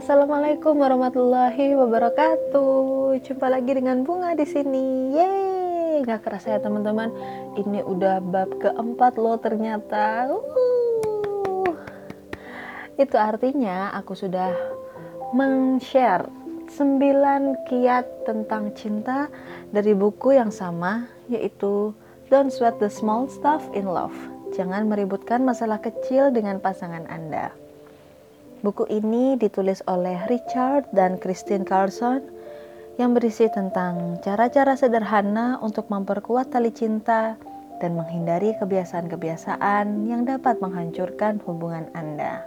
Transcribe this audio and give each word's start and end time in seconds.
assalamualaikum 0.00 0.80
warahmatullahi 0.80 1.76
wabarakatuh. 1.76 3.20
Jumpa 3.20 3.52
lagi 3.52 3.76
dengan 3.76 4.00
bunga 4.00 4.32
di 4.32 4.48
sini. 4.48 5.12
Yeay, 5.12 6.00
nggak 6.00 6.24
kerasa 6.24 6.56
ya 6.56 6.60
teman-teman. 6.64 7.12
Ini 7.60 7.84
udah 7.84 8.24
bab 8.24 8.48
keempat 8.64 9.20
loh 9.20 9.36
ternyata. 9.36 10.32
Uh. 10.32 11.76
Itu 12.96 13.20
artinya 13.20 13.92
aku 13.92 14.16
sudah 14.16 14.56
men-share 15.36 16.32
9 16.72 17.68
kiat 17.68 18.24
tentang 18.24 18.72
cinta 18.72 19.28
dari 19.68 19.92
buku 19.92 20.32
yang 20.32 20.48
sama 20.48 21.12
yaitu 21.28 21.92
Don't 22.32 22.48
Sweat 22.48 22.80
the 22.80 22.88
Small 22.88 23.28
Stuff 23.28 23.68
in 23.76 23.84
Love. 23.84 24.16
Jangan 24.56 24.88
meributkan 24.88 25.44
masalah 25.44 25.76
kecil 25.76 26.32
dengan 26.32 26.56
pasangan 26.56 27.04
Anda. 27.04 27.59
Buku 28.60 28.84
ini 28.92 29.40
ditulis 29.40 29.80
oleh 29.88 30.20
Richard 30.28 30.84
dan 30.92 31.16
Christine 31.16 31.64
Carlson 31.64 32.20
yang 33.00 33.16
berisi 33.16 33.48
tentang 33.48 34.20
cara-cara 34.20 34.76
sederhana 34.76 35.56
untuk 35.64 35.88
memperkuat 35.88 36.52
tali 36.52 36.68
cinta 36.68 37.40
dan 37.80 37.96
menghindari 37.96 38.52
kebiasaan-kebiasaan 38.60 40.04
yang 40.04 40.28
dapat 40.28 40.60
menghancurkan 40.60 41.40
hubungan 41.48 41.88
Anda. 41.96 42.44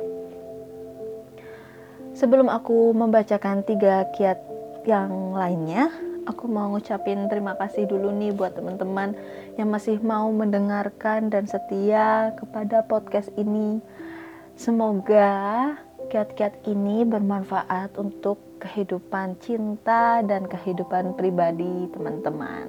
Sebelum 2.14 2.46
aku 2.46 2.94
membacakan 2.94 3.66
tiga 3.66 4.06
kiat 4.14 4.38
yang 4.86 5.34
lainnya, 5.34 5.90
aku 6.30 6.46
mau 6.46 6.70
ngucapin 6.78 7.26
terima 7.26 7.58
kasih 7.58 7.90
dulu 7.90 8.14
nih 8.14 8.38
buat 8.38 8.54
teman-teman 8.54 9.18
yang 9.58 9.74
masih 9.74 9.98
mau 10.06 10.30
mendengarkan 10.30 11.34
dan 11.34 11.50
setia 11.50 12.38
kepada 12.38 12.86
podcast 12.86 13.34
ini. 13.34 13.82
Semoga 14.54 15.74
Kiat-kiat 16.12 16.66
ini 16.68 17.06
bermanfaat 17.08 17.96
untuk 18.00 18.40
kehidupan 18.60 19.40
cinta 19.44 20.24
dan 20.24 20.48
kehidupan 20.48 21.16
pribadi 21.20 21.88
teman-teman. 21.92 22.68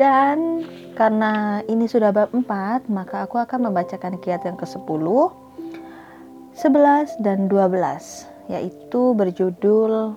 Dan 0.00 0.66
karena 0.96 1.60
ini 1.68 1.84
sudah 1.86 2.10
bab 2.10 2.32
4, 2.32 2.88
maka 2.88 3.28
aku 3.28 3.38
akan 3.38 3.70
membacakan 3.70 4.18
kiat 4.18 4.42
yang 4.48 4.56
ke-10, 4.56 5.06
11 6.56 7.22
dan 7.22 7.46
12, 7.46 8.50
yaitu 8.50 9.14
berjudul 9.14 10.16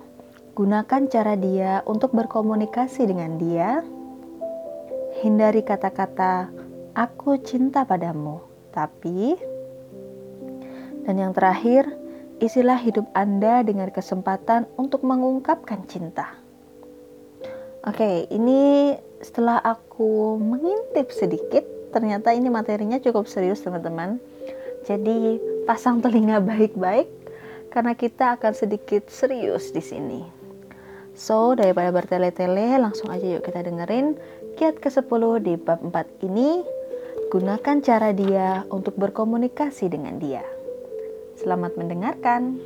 Gunakan 0.55 1.11
cara 1.11 1.35
dia 1.35 1.83
untuk 1.83 2.15
berkomunikasi 2.15 3.11
dengan 3.11 3.35
dia. 3.35 3.83
Hindari 5.19 5.59
kata-kata 5.59 6.47
aku 6.95 7.35
cinta 7.43 7.83
padamu, 7.83 8.39
tapi 8.71 9.35
dan 11.05 11.21
yang 11.21 11.31
terakhir, 11.37 11.85
isilah 12.41 12.81
hidup 12.81 13.05
Anda 13.13 13.61
dengan 13.61 13.93
kesempatan 13.93 14.65
untuk 14.75 15.05
mengungkapkan 15.05 15.85
cinta. 15.85 16.33
Oke, 17.85 18.25
ini 18.33 18.93
setelah 19.21 19.61
aku 19.61 20.41
mengintip 20.41 21.13
sedikit, 21.13 21.61
ternyata 21.93 22.33
ini 22.33 22.49
materinya 22.49 22.97
cukup 22.97 23.29
serius 23.29 23.61
teman-teman. 23.61 24.17
Jadi 24.89 25.37
pasang 25.69 26.01
telinga 26.01 26.41
baik-baik 26.41 27.09
karena 27.69 27.93
kita 27.93 28.41
akan 28.41 28.57
sedikit 28.57 29.05
serius 29.13 29.69
di 29.69 29.85
sini. 29.85 30.21
So, 31.15 31.55
daripada 31.55 31.95
bertele-tele, 31.95 32.75
langsung 32.81 33.07
aja 33.07 33.23
yuk 33.23 33.45
kita 33.45 33.63
dengerin 33.63 34.19
kiat 34.59 34.81
ke-10 34.81 35.23
di 35.45 35.53
bab 35.55 35.79
4 35.79 36.25
ini. 36.27 36.65
Gunakan 37.31 37.77
cara 37.85 38.11
dia 38.11 38.67
untuk 38.67 38.99
berkomunikasi 38.99 39.87
dengan 39.87 40.19
dia. 40.19 40.43
Selamat 41.35 41.75
mendengarkan. 41.75 42.63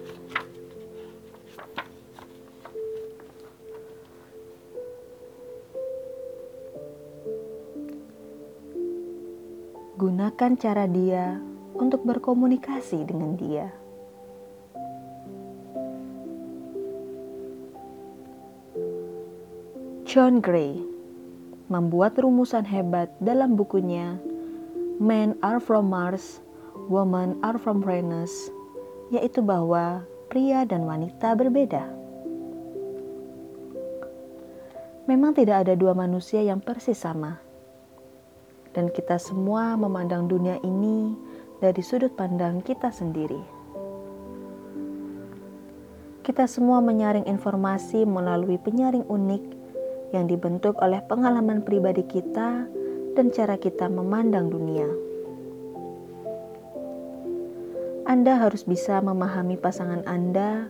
Gunakan 9.98 10.52
cara 10.62 10.86
dia 10.86 11.42
untuk 11.74 12.06
berkomunikasi 12.06 13.10
dengan 13.10 13.34
dia. 13.34 13.74
John 20.06 20.46
Gray 20.46 20.78
membuat 21.74 22.22
rumusan 22.22 22.70
hebat 22.70 23.14
dalam 23.18 23.58
bukunya 23.58 24.22
Men 25.02 25.34
Are 25.42 25.58
From 25.58 25.90
Mars, 25.90 26.42
Women 26.86 27.42
Are 27.42 27.58
From 27.58 27.82
Venus 27.82 28.50
yaitu 29.10 29.42
bahwa 29.42 30.06
pria 30.30 30.66
dan 30.66 30.86
wanita 30.86 31.34
berbeda. 31.34 31.90
Memang 35.10 35.34
tidak 35.34 35.66
ada 35.66 35.74
dua 35.74 35.98
manusia 35.98 36.46
yang 36.46 36.62
persis 36.62 37.02
sama, 37.02 37.42
dan 38.78 38.94
kita 38.94 39.18
semua 39.18 39.74
memandang 39.74 40.30
dunia 40.30 40.62
ini 40.62 41.18
dari 41.58 41.82
sudut 41.82 42.14
pandang 42.14 42.62
kita 42.62 42.94
sendiri. 42.94 43.42
Kita 46.22 46.46
semua 46.46 46.78
menyaring 46.78 47.26
informasi 47.26 48.06
melalui 48.06 48.62
penyaring 48.62 49.02
unik 49.10 49.44
yang 50.14 50.30
dibentuk 50.30 50.78
oleh 50.78 51.02
pengalaman 51.10 51.66
pribadi 51.66 52.06
kita 52.06 52.70
dan 53.18 53.34
cara 53.34 53.58
kita 53.58 53.90
memandang 53.90 54.54
dunia. 54.54 55.09
Anda 58.10 58.42
harus 58.42 58.66
bisa 58.66 58.98
memahami 59.06 59.54
pasangan 59.54 60.02
Anda 60.10 60.66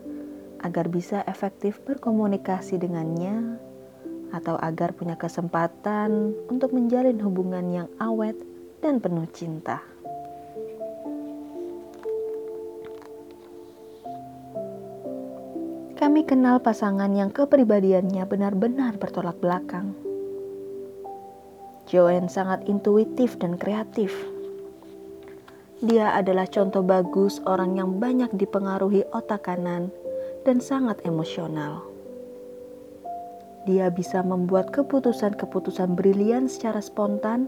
agar 0.60 0.92
bisa 0.92 1.24
efektif 1.24 1.80
berkomunikasi 1.88 2.76
dengannya, 2.76 3.56
atau 4.36 4.60
agar 4.60 4.92
punya 4.92 5.16
kesempatan 5.16 6.36
untuk 6.52 6.76
menjalin 6.76 7.16
hubungan 7.24 7.64
yang 7.72 7.88
awet 7.96 8.36
dan 8.84 9.00
penuh 9.00 9.24
cinta. 9.32 9.80
Kami 15.96 16.28
kenal 16.28 16.60
pasangan 16.60 17.16
yang 17.16 17.32
kepribadiannya 17.32 18.28
benar-benar 18.28 19.00
bertolak 19.00 19.40
belakang. 19.40 19.96
Joanne 21.88 22.28
sangat 22.28 22.68
intuitif 22.68 23.40
dan 23.40 23.56
kreatif 23.56 24.12
dia 25.80 26.12
adalah 26.12 26.44
contoh 26.44 26.84
bagus 26.84 27.40
orang 27.48 27.80
yang 27.80 28.04
banyak 28.04 28.28
dipengaruhi 28.36 29.08
otak 29.16 29.48
kanan 29.48 29.88
dan 30.44 30.60
sangat 30.60 31.00
emosional. 31.08 31.88
Dia 33.64 33.88
bisa 33.88 34.20
membuat 34.20 34.76
keputusan-keputusan 34.76 35.96
brilian 35.96 36.52
secara 36.52 36.84
spontan 36.84 37.48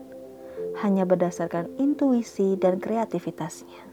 hanya 0.80 1.04
berdasarkan 1.04 1.68
intuisi 1.76 2.56
dan 2.56 2.80
kreativitasnya. 2.80 3.92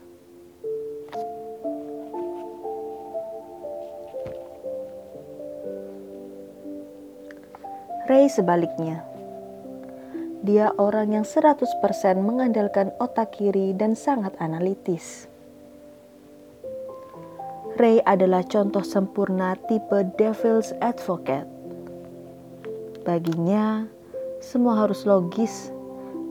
Ray 8.06 8.30
sebaliknya 8.30 9.07
dia 10.48 10.72
orang 10.80 11.12
yang 11.12 11.28
100% 11.28 11.60
mengandalkan 12.24 12.88
otak 12.96 13.36
kiri 13.36 13.76
dan 13.76 13.92
sangat 13.92 14.32
analitis. 14.40 15.28
Ray 17.76 18.00
adalah 18.08 18.40
contoh 18.48 18.80
sempurna 18.80 19.60
tipe 19.68 20.08
devil's 20.16 20.72
advocate. 20.80 21.44
Baginya, 23.04 23.84
semua 24.40 24.82
harus 24.82 25.04
logis 25.04 25.68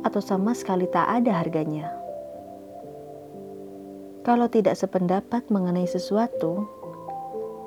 atau 0.02 0.20
sama 0.20 0.58
sekali 0.58 0.90
tak 0.90 1.08
ada 1.08 1.38
harganya. 1.38 1.94
Kalau 4.28 4.52
tidak 4.52 4.76
sependapat 4.76 5.48
mengenai 5.48 5.88
sesuatu, 5.88 6.68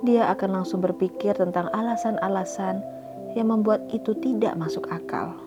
dia 0.05 0.29
akan 0.29 0.61
langsung 0.61 0.85
berpikir 0.85 1.33
tentang 1.33 1.73
alasan-alasan 1.73 2.85
yang 3.33 3.49
membuat 3.49 3.81
itu 3.95 4.13
tidak 4.21 4.61
masuk 4.61 4.85
akal. 4.93 5.40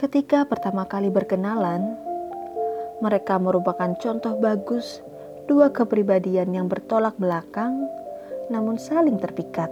Ketika 0.00 0.48
pertama 0.48 0.88
kali 0.88 1.12
berkenalan, 1.12 1.92
mereka 3.04 3.36
merupakan 3.36 3.92
contoh 4.00 4.32
bagus 4.40 5.04
dua 5.44 5.68
kepribadian 5.68 6.56
yang 6.56 6.72
bertolak 6.72 7.12
belakang 7.20 7.84
namun 8.48 8.80
saling 8.80 9.20
terpikat. 9.20 9.68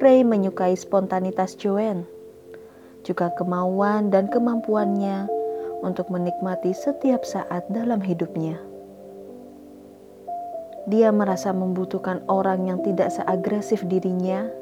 Ray 0.00 0.24
menyukai 0.24 0.72
spontanitas 0.72 1.60
Joanne, 1.60 2.08
juga 3.04 3.28
kemauan 3.36 4.08
dan 4.08 4.32
kemampuannya 4.32 5.28
untuk 5.84 6.08
menikmati 6.08 6.72
setiap 6.72 7.20
saat 7.28 7.68
dalam 7.68 8.00
hidupnya. 8.00 8.56
Dia 10.88 11.12
merasa 11.12 11.52
membutuhkan 11.52 12.24
orang 12.32 12.64
yang 12.64 12.80
tidak 12.80 13.12
seagresif 13.12 13.84
dirinya 13.84 14.61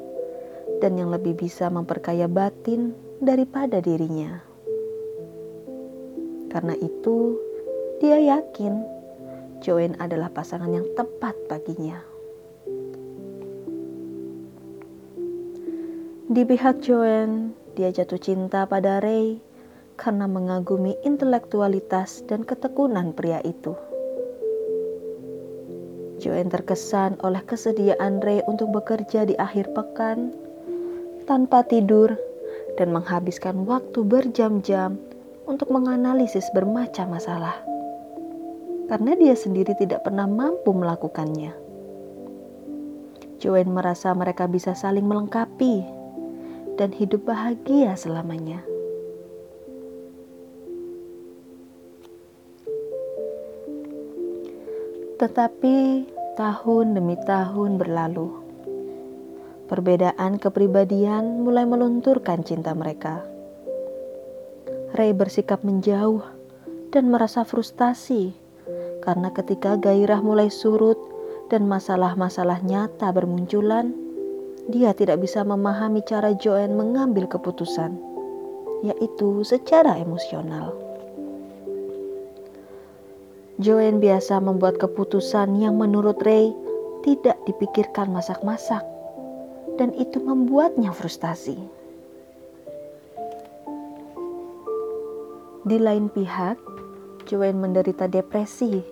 dan 0.81 0.97
yang 0.97 1.13
lebih 1.13 1.37
bisa 1.37 1.69
memperkaya 1.69 2.25
batin 2.25 2.97
daripada 3.21 3.77
dirinya. 3.77 4.41
Karena 6.49 6.75
itu, 6.81 7.37
dia 8.01 8.17
yakin 8.17 8.81
Joanne 9.61 9.95
adalah 10.01 10.33
pasangan 10.33 10.73
yang 10.73 10.89
tepat 10.97 11.37
baginya. 11.45 12.01
Di 16.31 16.41
pihak 16.43 16.81
Joanne, 16.81 17.53
dia 17.77 17.93
jatuh 17.93 18.19
cinta 18.19 18.65
pada 18.65 18.99
Ray 18.99 19.39
karena 20.01 20.25
mengagumi 20.25 20.97
intelektualitas 21.05 22.25
dan 22.25 22.41
ketekunan 22.41 23.13
pria 23.13 23.37
itu. 23.45 23.77
Joanne 26.21 26.53
terkesan 26.53 27.21
oleh 27.21 27.41
kesediaan 27.45 28.21
Ray 28.21 28.41
untuk 28.49 28.73
bekerja 28.73 29.29
di 29.29 29.37
akhir 29.37 29.73
pekan 29.77 30.33
tanpa 31.31 31.63
tidur 31.63 32.19
dan 32.75 32.91
menghabiskan 32.91 33.63
waktu 33.63 34.03
berjam-jam 34.03 34.99
untuk 35.47 35.71
menganalisis 35.71 36.43
bermacam 36.51 37.07
masalah 37.07 37.55
karena 38.91 39.15
dia 39.15 39.31
sendiri 39.31 39.71
tidak 39.79 40.03
pernah 40.03 40.27
mampu 40.27 40.75
melakukannya. 40.75 41.55
Joanne 43.39 43.71
merasa 43.71 44.11
mereka 44.11 44.43
bisa 44.51 44.75
saling 44.75 45.07
melengkapi 45.07 45.87
dan 46.75 46.91
hidup 46.91 47.23
bahagia 47.23 47.95
selamanya. 47.95 48.59
Tetapi 55.15 56.03
tahun 56.35 56.99
demi 56.99 57.15
tahun 57.23 57.79
berlalu. 57.79 58.40
Perbedaan 59.71 60.35
kepribadian 60.35 61.47
mulai 61.47 61.63
melunturkan 61.63 62.43
cinta 62.43 62.75
mereka. 62.75 63.23
Ray 64.91 65.15
bersikap 65.15 65.63
menjauh 65.63 66.19
dan 66.91 67.07
merasa 67.07 67.47
frustasi 67.47 68.35
karena 68.99 69.31
ketika 69.31 69.79
gairah 69.79 70.19
mulai 70.19 70.51
surut 70.51 70.99
dan 71.47 71.71
masalah-masalah 71.71 72.59
nyata 72.67 73.15
bermunculan, 73.15 73.95
dia 74.67 74.91
tidak 74.91 75.23
bisa 75.23 75.41
memahami 75.47 76.03
cara 76.03 76.35
Joanne 76.35 76.75
mengambil 76.75 77.31
keputusan, 77.31 77.95
yaitu 78.85 79.47
secara 79.47 79.97
emosional. 79.97 80.75
Joanne 83.55 84.03
biasa 84.03 84.43
membuat 84.43 84.81
keputusan 84.83 85.63
yang 85.63 85.79
menurut 85.79 86.19
Ray 86.27 86.51
tidak 87.07 87.39
dipikirkan 87.45 88.09
masak-masak, 88.13 88.81
dan 89.81 89.97
itu 89.97 90.21
membuatnya 90.21 90.93
frustasi. 90.93 91.57
Di 95.65 95.77
lain 95.81 96.05
pihak, 96.13 96.61
Joanne 97.25 97.57
menderita 97.57 98.05
depresi 98.05 98.85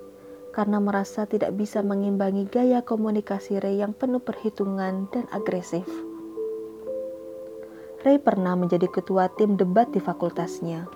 karena 0.50 0.82
merasa 0.82 1.30
tidak 1.30 1.54
bisa 1.54 1.86
mengimbangi 1.86 2.50
gaya 2.50 2.82
komunikasi 2.82 3.62
Ray 3.62 3.86
yang 3.86 3.94
penuh 3.94 4.18
perhitungan 4.18 5.06
dan 5.14 5.30
agresif. 5.30 5.86
Ray 8.02 8.18
pernah 8.18 8.58
menjadi 8.58 8.90
ketua 8.90 9.30
tim 9.38 9.62
debat 9.62 9.94
di 9.94 10.02
fakultasnya, 10.02 10.90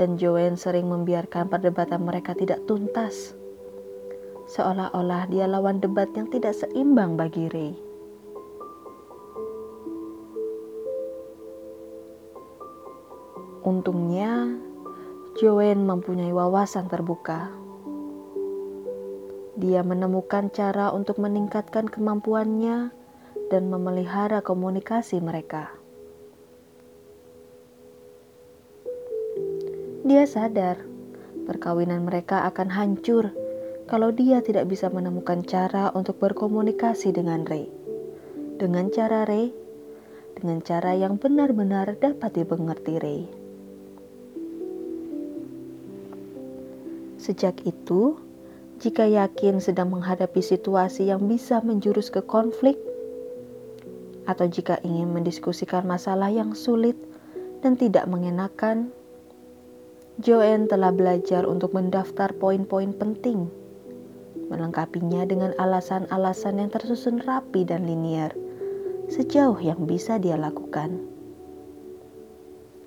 dan 0.00 0.16
Joanne 0.16 0.56
sering 0.56 0.88
membiarkan 0.88 1.52
perdebatan 1.52 2.08
mereka 2.08 2.32
tidak 2.32 2.64
tuntas, 2.64 3.36
seolah-olah 4.48 5.28
dia 5.28 5.44
lawan 5.44 5.76
debat 5.76 6.08
yang 6.16 6.32
tidak 6.32 6.56
seimbang 6.56 7.20
bagi 7.20 7.52
Ray. 7.52 7.87
Untungnya, 13.68 14.48
Joanne 15.36 15.84
mempunyai 15.84 16.32
wawasan 16.32 16.88
terbuka. 16.88 17.52
Dia 19.60 19.84
menemukan 19.84 20.48
cara 20.48 20.88
untuk 20.96 21.20
meningkatkan 21.20 21.84
kemampuannya 21.84 22.88
dan 23.52 23.68
memelihara 23.68 24.40
komunikasi 24.40 25.20
mereka. 25.20 25.68
Dia 30.08 30.24
sadar 30.24 30.80
perkawinan 31.44 32.08
mereka 32.08 32.48
akan 32.48 32.72
hancur 32.72 33.36
kalau 33.84 34.16
dia 34.16 34.40
tidak 34.40 34.64
bisa 34.64 34.88
menemukan 34.88 35.44
cara 35.44 35.92
untuk 35.92 36.16
berkomunikasi 36.16 37.12
dengan 37.12 37.44
Ray. 37.44 37.68
Dengan 38.56 38.88
cara 38.88 39.28
Ray, 39.28 39.52
dengan 40.40 40.64
cara 40.64 40.96
yang 40.96 41.20
benar-benar 41.20 42.00
dapat 42.00 42.32
dimengerti 42.32 42.96
Ray. 42.96 43.37
Sejak 47.28 47.60
itu, 47.68 48.16
jika 48.80 49.04
yakin 49.04 49.60
sedang 49.60 49.92
menghadapi 49.92 50.40
situasi 50.40 51.12
yang 51.12 51.28
bisa 51.28 51.60
menjurus 51.60 52.08
ke 52.08 52.24
konflik, 52.24 52.80
atau 54.24 54.48
jika 54.48 54.80
ingin 54.80 55.12
mendiskusikan 55.12 55.84
masalah 55.84 56.32
yang 56.32 56.56
sulit 56.56 56.96
dan 57.60 57.76
tidak 57.76 58.08
mengenakan, 58.08 58.88
Joanne 60.24 60.72
telah 60.72 60.88
belajar 60.88 61.44
untuk 61.44 61.76
mendaftar 61.76 62.32
poin-poin 62.32 62.96
penting, 62.96 63.52
melengkapinya 64.48 65.28
dengan 65.28 65.52
alasan-alasan 65.60 66.64
yang 66.64 66.72
tersusun 66.72 67.20
rapi 67.28 67.68
dan 67.68 67.84
linier, 67.84 68.32
sejauh 69.12 69.60
yang 69.60 69.84
bisa 69.84 70.16
dia 70.16 70.40
lakukan. 70.40 70.96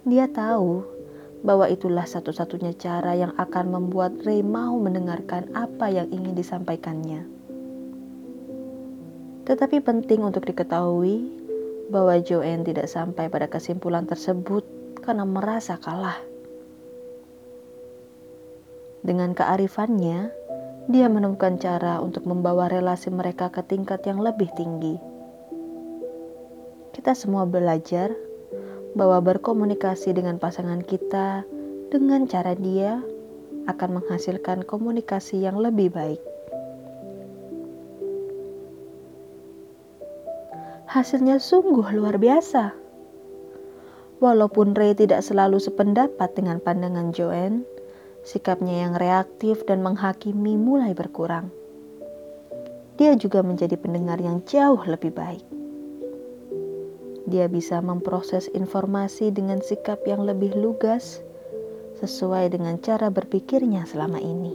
Dia 0.01 0.25
tahu 0.33 1.00
bahwa 1.41 1.65
itulah 1.65 2.05
satu-satunya 2.05 2.77
cara 2.77 3.17
yang 3.17 3.33
akan 3.37 3.73
membuat 3.73 4.21
Ray 4.21 4.45
mau 4.45 4.77
mendengarkan 4.77 5.49
apa 5.57 5.89
yang 5.89 6.07
ingin 6.13 6.37
disampaikannya. 6.37 7.25
Tetapi 9.45 9.81
penting 9.81 10.21
untuk 10.21 10.45
diketahui 10.45 11.25
bahwa 11.89 12.13
Joanne 12.21 12.63
tidak 12.63 12.87
sampai 12.87 13.27
pada 13.27 13.49
kesimpulan 13.49 14.05
tersebut 14.05 14.63
karena 15.01 15.25
merasa 15.25 15.81
kalah. 15.81 16.21
Dengan 19.01 19.33
kearifannya, 19.33 20.29
dia 20.85 21.09
menemukan 21.09 21.57
cara 21.57 21.97
untuk 22.05 22.29
membawa 22.29 22.69
relasi 22.69 23.09
mereka 23.09 23.49
ke 23.49 23.65
tingkat 23.65 24.05
yang 24.05 24.21
lebih 24.21 24.53
tinggi. 24.53 25.01
Kita 26.93 27.17
semua 27.17 27.49
belajar 27.49 28.13
bahwa 28.93 29.23
berkomunikasi 29.23 30.11
dengan 30.11 30.37
pasangan 30.41 30.83
kita 30.83 31.47
dengan 31.91 32.27
cara 32.27 32.55
dia 32.55 32.99
akan 33.67 34.01
menghasilkan 34.01 34.63
komunikasi 34.65 35.43
yang 35.43 35.59
lebih 35.59 35.91
baik. 35.93 36.21
Hasilnya 40.91 41.39
sungguh 41.39 41.87
luar 41.95 42.19
biasa. 42.19 42.75
Walaupun 44.19 44.75
Ray 44.75 44.91
tidak 44.91 45.23
selalu 45.23 45.57
sependapat 45.57 46.35
dengan 46.35 46.59
pandangan 46.59 47.15
Joanne, 47.15 47.63
sikapnya 48.27 48.85
yang 48.85 48.93
reaktif 48.99 49.63
dan 49.63 49.81
menghakimi 49.81 50.59
mulai 50.59 50.91
berkurang. 50.91 51.49
Dia 52.99 53.15
juga 53.15 53.41
menjadi 53.41 53.79
pendengar 53.79 54.19
yang 54.19 54.43
jauh 54.43 54.83
lebih 54.83 55.15
baik. 55.15 55.60
Dia 57.31 57.47
bisa 57.47 57.79
memproses 57.79 58.51
informasi 58.51 59.31
dengan 59.31 59.63
sikap 59.63 60.03
yang 60.03 60.27
lebih 60.27 60.51
lugas 60.51 61.23
sesuai 62.03 62.51
dengan 62.51 62.75
cara 62.83 63.07
berpikirnya 63.07 63.87
selama 63.87 64.19
ini. 64.19 64.51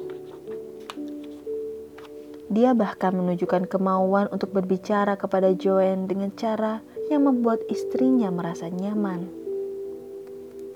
Dia 2.52 2.76
bahkan 2.76 3.16
menunjukkan 3.16 3.64
kemauan 3.72 4.28
untuk 4.28 4.52
berbicara 4.52 5.16
kepada 5.16 5.56
Joanne 5.56 6.04
dengan 6.04 6.36
cara 6.36 6.84
yang 7.08 7.24
membuat 7.24 7.64
istrinya 7.72 8.28
merasa 8.28 8.68
nyaman. 8.68 9.24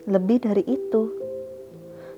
Lebih 0.09 0.41
dari 0.41 0.65
itu, 0.65 1.13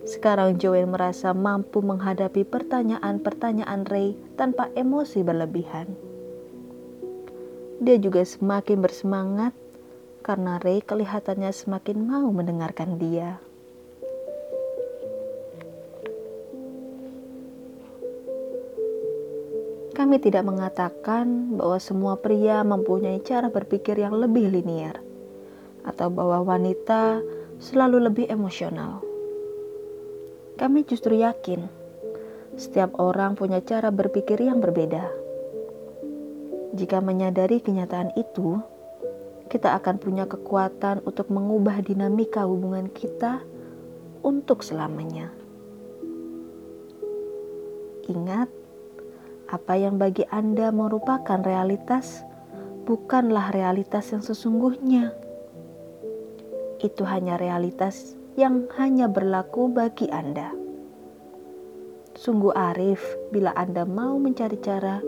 sekarang 0.07 0.63
Joanne 0.63 0.95
merasa 0.95 1.35
mampu 1.35 1.83
menghadapi 1.83 2.47
pertanyaan-pertanyaan 2.47 3.83
Ray 3.91 4.15
tanpa 4.39 4.71
emosi 4.79 5.27
berlebihan. 5.27 5.91
Dia 7.83 7.99
juga 7.99 8.23
semakin 8.23 8.79
bersemangat 8.79 9.53
karena 10.23 10.63
Ray 10.63 10.81
kelihatannya 10.87 11.51
semakin 11.51 12.07
mau 12.07 12.31
mendengarkan 12.31 12.97
dia. 12.97 13.43
Kami 19.93 20.17
tidak 20.23 20.49
mengatakan 20.49 21.53
bahwa 21.59 21.77
semua 21.77 22.17
pria 22.17 22.65
mempunyai 22.65 23.21
cara 23.21 23.53
berpikir 23.53 24.01
yang 24.01 24.17
lebih 24.17 24.49
linier, 24.49 24.97
atau 25.85 26.09
bahwa 26.09 26.57
wanita 26.57 27.21
selalu 27.61 28.09
lebih 28.09 28.27
emosional. 28.33 29.05
Kami 30.57 30.89
justru 30.89 31.21
yakin 31.21 31.69
setiap 32.57 32.97
orang 33.01 33.37
punya 33.37 33.61
cara 33.65 33.89
berpikir 33.89 34.41
yang 34.41 34.61
berbeda. 34.61 35.09
Jika 36.73 37.05
menyadari 37.05 37.61
kenyataan 37.61 38.17
itu, 38.17 38.61
kita 39.53 39.77
akan 39.77 40.01
punya 40.01 40.25
kekuatan 40.25 41.05
untuk 41.05 41.29
mengubah 41.29 41.85
dinamika 41.85 42.49
hubungan 42.49 42.89
kita 42.89 43.45
untuk 44.25 44.65
selamanya. 44.65 45.29
Ingat, 48.09 48.49
apa 49.53 49.77
yang 49.77 50.01
bagi 50.01 50.25
Anda 50.33 50.73
merupakan 50.73 51.37
realitas 51.45 52.25
bukanlah 52.89 53.53
realitas 53.53 54.09
yang 54.17 54.25
sesungguhnya. 54.25 55.13
Itu 56.81 57.05
hanya 57.05 57.37
realitas 57.37 58.17
yang 58.41 58.73
hanya 58.81 59.05
berlaku 59.13 59.69
bagi 59.69 60.09
Anda. 60.09 60.49
Sungguh 62.17 62.57
arif 62.57 63.05
bila 63.29 63.53
Anda 63.53 63.85
mau 63.85 64.17
mencari 64.17 64.57
cara 64.65 65.05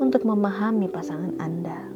untuk 0.00 0.24
memahami 0.24 0.88
pasangan 0.88 1.36
Anda. 1.36 1.95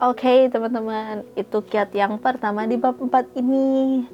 Oke, 0.00 0.24
okay, 0.24 0.40
teman-teman, 0.48 1.28
itu 1.36 1.60
kiat 1.60 1.92
yang 1.92 2.16
pertama 2.16 2.64
di 2.64 2.80
bab 2.80 2.96
4 2.96 3.36
ini. 3.36 4.08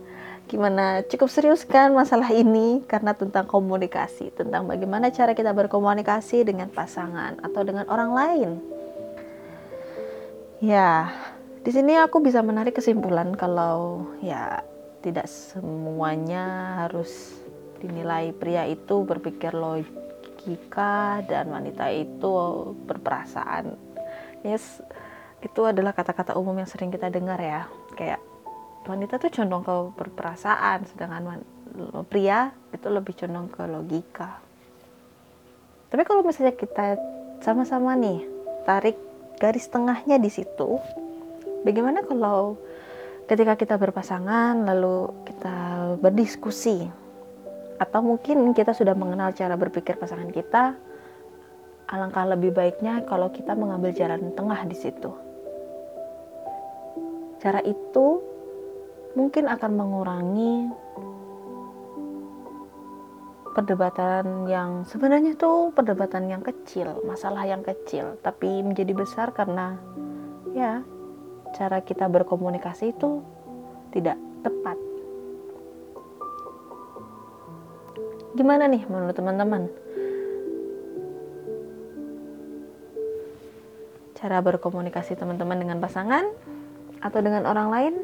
Gimana? 0.50 1.06
Cukup 1.06 1.30
serius 1.30 1.62
kan 1.62 1.94
masalah 1.94 2.34
ini 2.34 2.82
karena 2.90 3.14
tentang 3.14 3.46
komunikasi, 3.46 4.34
tentang 4.34 4.66
bagaimana 4.66 5.14
cara 5.14 5.30
kita 5.30 5.54
berkomunikasi 5.54 6.42
dengan 6.42 6.74
pasangan 6.74 7.38
atau 7.38 7.62
dengan 7.62 7.86
orang 7.86 8.10
lain. 8.10 8.50
Ya, 10.58 11.14
di 11.62 11.70
sini 11.70 11.94
aku 11.94 12.18
bisa 12.18 12.42
menarik 12.42 12.74
kesimpulan 12.74 13.38
kalau 13.38 14.10
ya 14.18 14.66
tidak 15.06 15.30
semuanya 15.30 16.82
harus 16.82 17.38
dinilai 17.78 18.34
pria 18.34 18.66
itu 18.66 19.06
berpikir 19.06 19.54
logika 19.54 21.22
dan 21.30 21.46
wanita 21.54 21.94
itu 21.94 22.34
berperasaan. 22.90 23.86
Yes, 24.46 24.78
itu 25.46 25.62
adalah 25.62 25.94
kata-kata 25.94 26.34
umum 26.34 26.58
yang 26.58 26.66
sering 26.66 26.90
kita 26.90 27.06
dengar 27.06 27.38
ya. 27.38 27.70
Kayak 27.94 28.18
wanita 28.86 29.18
tuh 29.22 29.30
condong 29.30 29.62
ke 29.62 29.74
berperasaan 29.94 30.86
sedangkan 30.90 31.42
pria 32.10 32.50
itu 32.74 32.86
lebih 32.90 33.14
condong 33.14 33.46
ke 33.50 33.62
logika. 33.66 34.42
Tapi 35.90 36.02
kalau 36.02 36.26
misalnya 36.26 36.54
kita 36.54 36.98
sama-sama 37.42 37.94
nih 37.94 38.26
tarik 38.66 38.98
garis 39.38 39.70
tengahnya 39.70 40.18
di 40.18 40.30
situ 40.32 40.82
bagaimana 41.62 42.02
kalau 42.02 42.58
ketika 43.30 43.54
kita 43.54 43.74
berpasangan 43.78 44.66
lalu 44.66 45.14
kita 45.26 45.54
berdiskusi? 46.02 46.86
Atau 47.76 48.00
mungkin 48.00 48.56
kita 48.56 48.72
sudah 48.72 48.96
mengenal 48.96 49.36
cara 49.36 49.52
berpikir 49.52 50.00
pasangan 50.00 50.32
kita 50.32 50.80
alangkah 51.86 52.24
lebih 52.26 52.50
baiknya 52.50 53.04
kalau 53.06 53.30
kita 53.30 53.52
mengambil 53.54 53.92
jalan 53.94 54.32
tengah 54.34 54.58
di 54.66 54.74
situ 54.74 55.25
Cara 57.46 57.62
itu 57.62 58.06
mungkin 59.14 59.46
akan 59.46 59.70
mengurangi 59.78 60.66
perdebatan 63.54 64.50
yang 64.50 64.82
sebenarnya 64.82 65.38
itu 65.38 65.70
perdebatan 65.70 66.26
yang 66.26 66.42
kecil, 66.42 67.06
masalah 67.06 67.46
yang 67.46 67.62
kecil, 67.62 68.18
tapi 68.18 68.66
menjadi 68.66 68.90
besar 68.98 69.30
karena 69.30 69.78
ya 70.58 70.82
cara 71.54 71.86
kita 71.86 72.10
berkomunikasi 72.10 72.90
itu 72.90 73.22
tidak 73.94 74.18
tepat. 74.42 74.74
Gimana 78.34 78.66
nih 78.66 78.82
menurut 78.90 79.14
teman-teman? 79.14 79.70
Cara 84.18 84.42
berkomunikasi 84.42 85.14
teman-teman 85.14 85.62
dengan 85.62 85.78
pasangan 85.78 86.55
atau 87.06 87.22
dengan 87.22 87.46
orang 87.46 87.68
lain? 87.70 87.94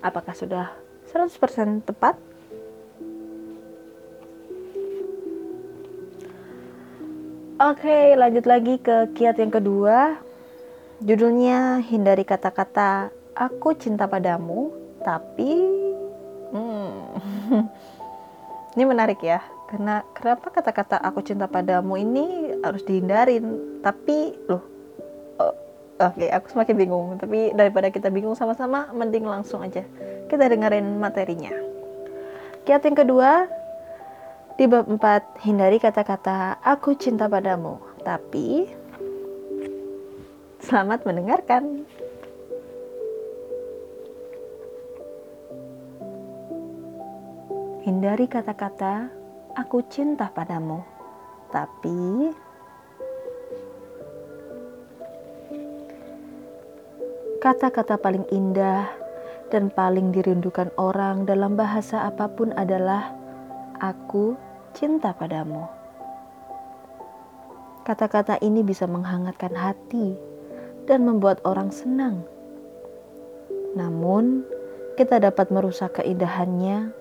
Apakah 0.00 0.32
sudah 0.32 0.72
100% 1.12 1.84
tepat? 1.84 2.16
Oke, 7.60 8.16
lanjut 8.16 8.48
lagi 8.48 8.80
ke 8.80 9.12
kiat 9.12 9.36
yang 9.36 9.52
kedua. 9.52 10.16
Judulnya 11.04 11.84
hindari 11.84 12.24
kata-kata 12.24 13.12
aku 13.36 13.76
cinta 13.76 14.08
padamu, 14.08 14.72
tapi 15.04 15.60
hmm, 16.56 16.92
ini 18.80 18.84
menarik 18.88 19.20
ya. 19.20 19.44
Karena 19.68 20.00
kenapa 20.16 20.48
kata-kata 20.48 21.04
aku 21.04 21.20
cinta 21.20 21.44
padamu 21.44 22.00
ini 22.00 22.56
harus 22.64 22.80
dihindarin? 22.80 23.44
Tapi 23.84 24.40
loh, 24.48 24.64
Oke, 26.00 26.32
aku 26.32 26.46
semakin 26.48 26.76
bingung. 26.80 27.06
Tapi 27.20 27.52
daripada 27.52 27.92
kita 27.92 28.08
bingung 28.08 28.32
sama-sama, 28.32 28.88
mending 28.96 29.28
langsung 29.28 29.60
aja 29.60 29.84
kita 30.30 30.46
dengerin 30.46 31.02
materinya. 31.02 31.50
Kiat 32.62 32.86
yang 32.86 32.96
kedua, 32.96 33.50
di 34.54 34.70
bab 34.70 34.86
4, 34.86 35.42
hindari 35.42 35.82
kata-kata 35.82 36.62
aku 36.62 36.94
cinta 36.94 37.26
padamu. 37.26 37.82
Tapi, 38.06 38.70
selamat 40.62 41.02
mendengarkan. 41.02 41.82
Hindari 47.82 48.30
kata-kata 48.30 49.10
aku 49.58 49.82
cinta 49.90 50.30
padamu. 50.30 50.86
Tapi, 51.50 52.30
Kata-kata 57.40 57.96
paling 57.96 58.28
indah 58.28 58.84
dan 59.48 59.72
paling 59.72 60.12
dirindukan 60.12 60.68
orang 60.76 61.24
dalam 61.24 61.56
bahasa 61.56 62.04
apa 62.04 62.28
pun 62.28 62.52
adalah 62.52 63.16
"aku 63.80 64.36
cinta 64.76 65.16
padamu". 65.16 65.64
Kata-kata 67.88 68.36
ini 68.44 68.60
bisa 68.60 68.84
menghangatkan 68.84 69.56
hati 69.56 70.20
dan 70.84 71.08
membuat 71.08 71.40
orang 71.48 71.72
senang. 71.72 72.28
Namun, 73.72 74.44
kita 75.00 75.16
dapat 75.16 75.48
merusak 75.48 75.96
keindahannya 75.96 76.92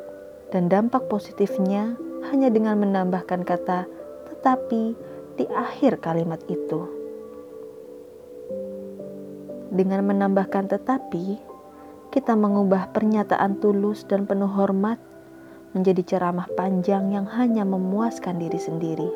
dan 0.55 0.71
dampak 0.71 1.11
positifnya 1.11 1.99
hanya 2.31 2.47
dengan 2.47 2.79
menambahkan 2.79 3.43
kata 3.43 3.91
"tetapi" 4.31 4.95
di 5.35 5.45
akhir 5.51 5.99
kalimat 5.99 6.39
itu. 6.47 6.98
Dengan 9.69 10.01
menambahkan 10.01 10.65
tetapi, 10.65 11.37
kita 12.09 12.33
mengubah 12.33 12.89
pernyataan 12.89 13.61
tulus 13.61 14.01
dan 14.09 14.25
penuh 14.25 14.49
hormat 14.49 14.97
menjadi 15.77 16.17
ceramah 16.17 16.49
panjang 16.57 17.13
yang 17.13 17.29
hanya 17.29 17.61
memuaskan 17.61 18.41
diri 18.41 18.57
sendiri. 18.57 19.09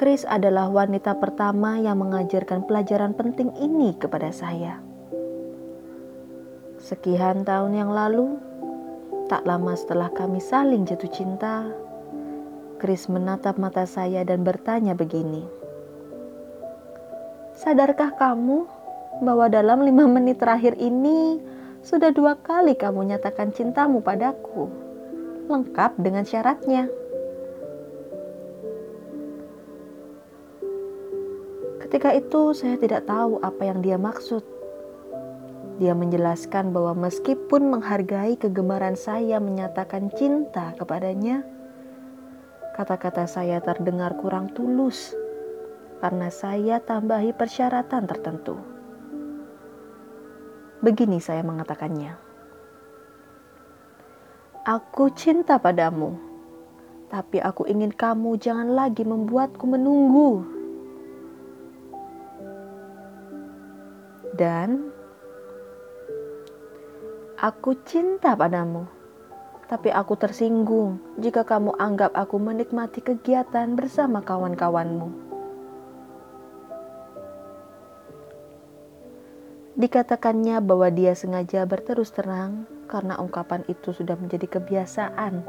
Chris 0.00 0.24
adalah 0.26 0.66
wanita 0.66 1.14
pertama 1.20 1.78
yang 1.78 2.00
mengajarkan 2.00 2.64
pelajaran 2.66 3.14
penting 3.14 3.54
ini 3.60 3.94
kepada 3.94 4.34
saya. 4.34 4.80
Sekian 6.82 7.46
tahun 7.46 7.78
yang 7.78 7.92
lalu, 7.94 8.34
tak 9.30 9.46
lama 9.46 9.78
setelah 9.78 10.10
kami 10.10 10.42
saling 10.42 10.82
jatuh 10.82 11.06
cinta, 11.06 11.70
Chris 12.82 13.06
menatap 13.06 13.62
mata 13.62 13.86
saya 13.86 14.26
dan 14.26 14.42
bertanya 14.42 14.98
begini. 14.98 15.46
Sadarkah 17.54 18.10
kamu 18.18 18.66
bahwa 19.22 19.46
dalam 19.46 19.86
lima 19.86 20.10
menit 20.10 20.42
terakhir 20.42 20.74
ini 20.82 21.38
sudah 21.86 22.10
dua 22.10 22.34
kali 22.42 22.74
kamu 22.74 23.14
nyatakan 23.14 23.54
cintamu 23.54 24.02
padaku, 24.02 24.66
lengkap 25.46 25.94
dengan 26.02 26.26
syaratnya. 26.26 26.90
Ketika 31.86 32.18
itu 32.18 32.50
saya 32.50 32.74
tidak 32.82 33.06
tahu 33.06 33.38
apa 33.46 33.62
yang 33.62 33.78
dia 33.78 33.94
maksud. 33.94 34.42
Dia 35.78 35.94
menjelaskan 35.94 36.74
bahwa 36.74 37.06
meskipun 37.06 37.78
menghargai 37.78 38.34
kegemaran 38.34 38.98
saya 38.98 39.38
menyatakan 39.38 40.10
cinta 40.18 40.74
kepadanya, 40.74 41.46
kata-kata 42.72 43.28
saya 43.28 43.60
terdengar 43.60 44.16
kurang 44.16 44.48
tulus 44.56 45.12
karena 46.00 46.32
saya 46.32 46.80
tambahi 46.80 47.30
persyaratan 47.36 48.08
tertentu. 48.08 48.56
Begini 50.82 51.22
saya 51.22 51.46
mengatakannya. 51.46 52.18
Aku 54.66 55.14
cinta 55.14 55.58
padamu, 55.62 56.18
tapi 57.06 57.38
aku 57.38 57.70
ingin 57.70 57.94
kamu 57.94 58.34
jangan 58.40 58.74
lagi 58.74 59.06
membuatku 59.06 59.62
menunggu. 59.62 60.42
Dan 64.32 64.90
aku 67.38 67.78
cinta 67.86 68.34
padamu. 68.34 69.01
Tapi 69.72 69.88
aku 69.88 70.20
tersinggung 70.20 71.00
jika 71.16 71.48
kamu 71.48 71.72
anggap 71.80 72.12
aku 72.12 72.36
menikmati 72.36 73.00
kegiatan 73.00 73.72
bersama 73.72 74.20
kawan-kawanmu. 74.20 75.08
Dikatakannya 79.72 80.60
bahwa 80.60 80.92
dia 80.92 81.16
sengaja 81.16 81.64
berterus 81.64 82.12
terang 82.12 82.68
karena 82.84 83.16
ungkapan 83.16 83.64
itu 83.64 83.96
sudah 83.96 84.12
menjadi 84.20 84.60
kebiasaan 84.60 85.40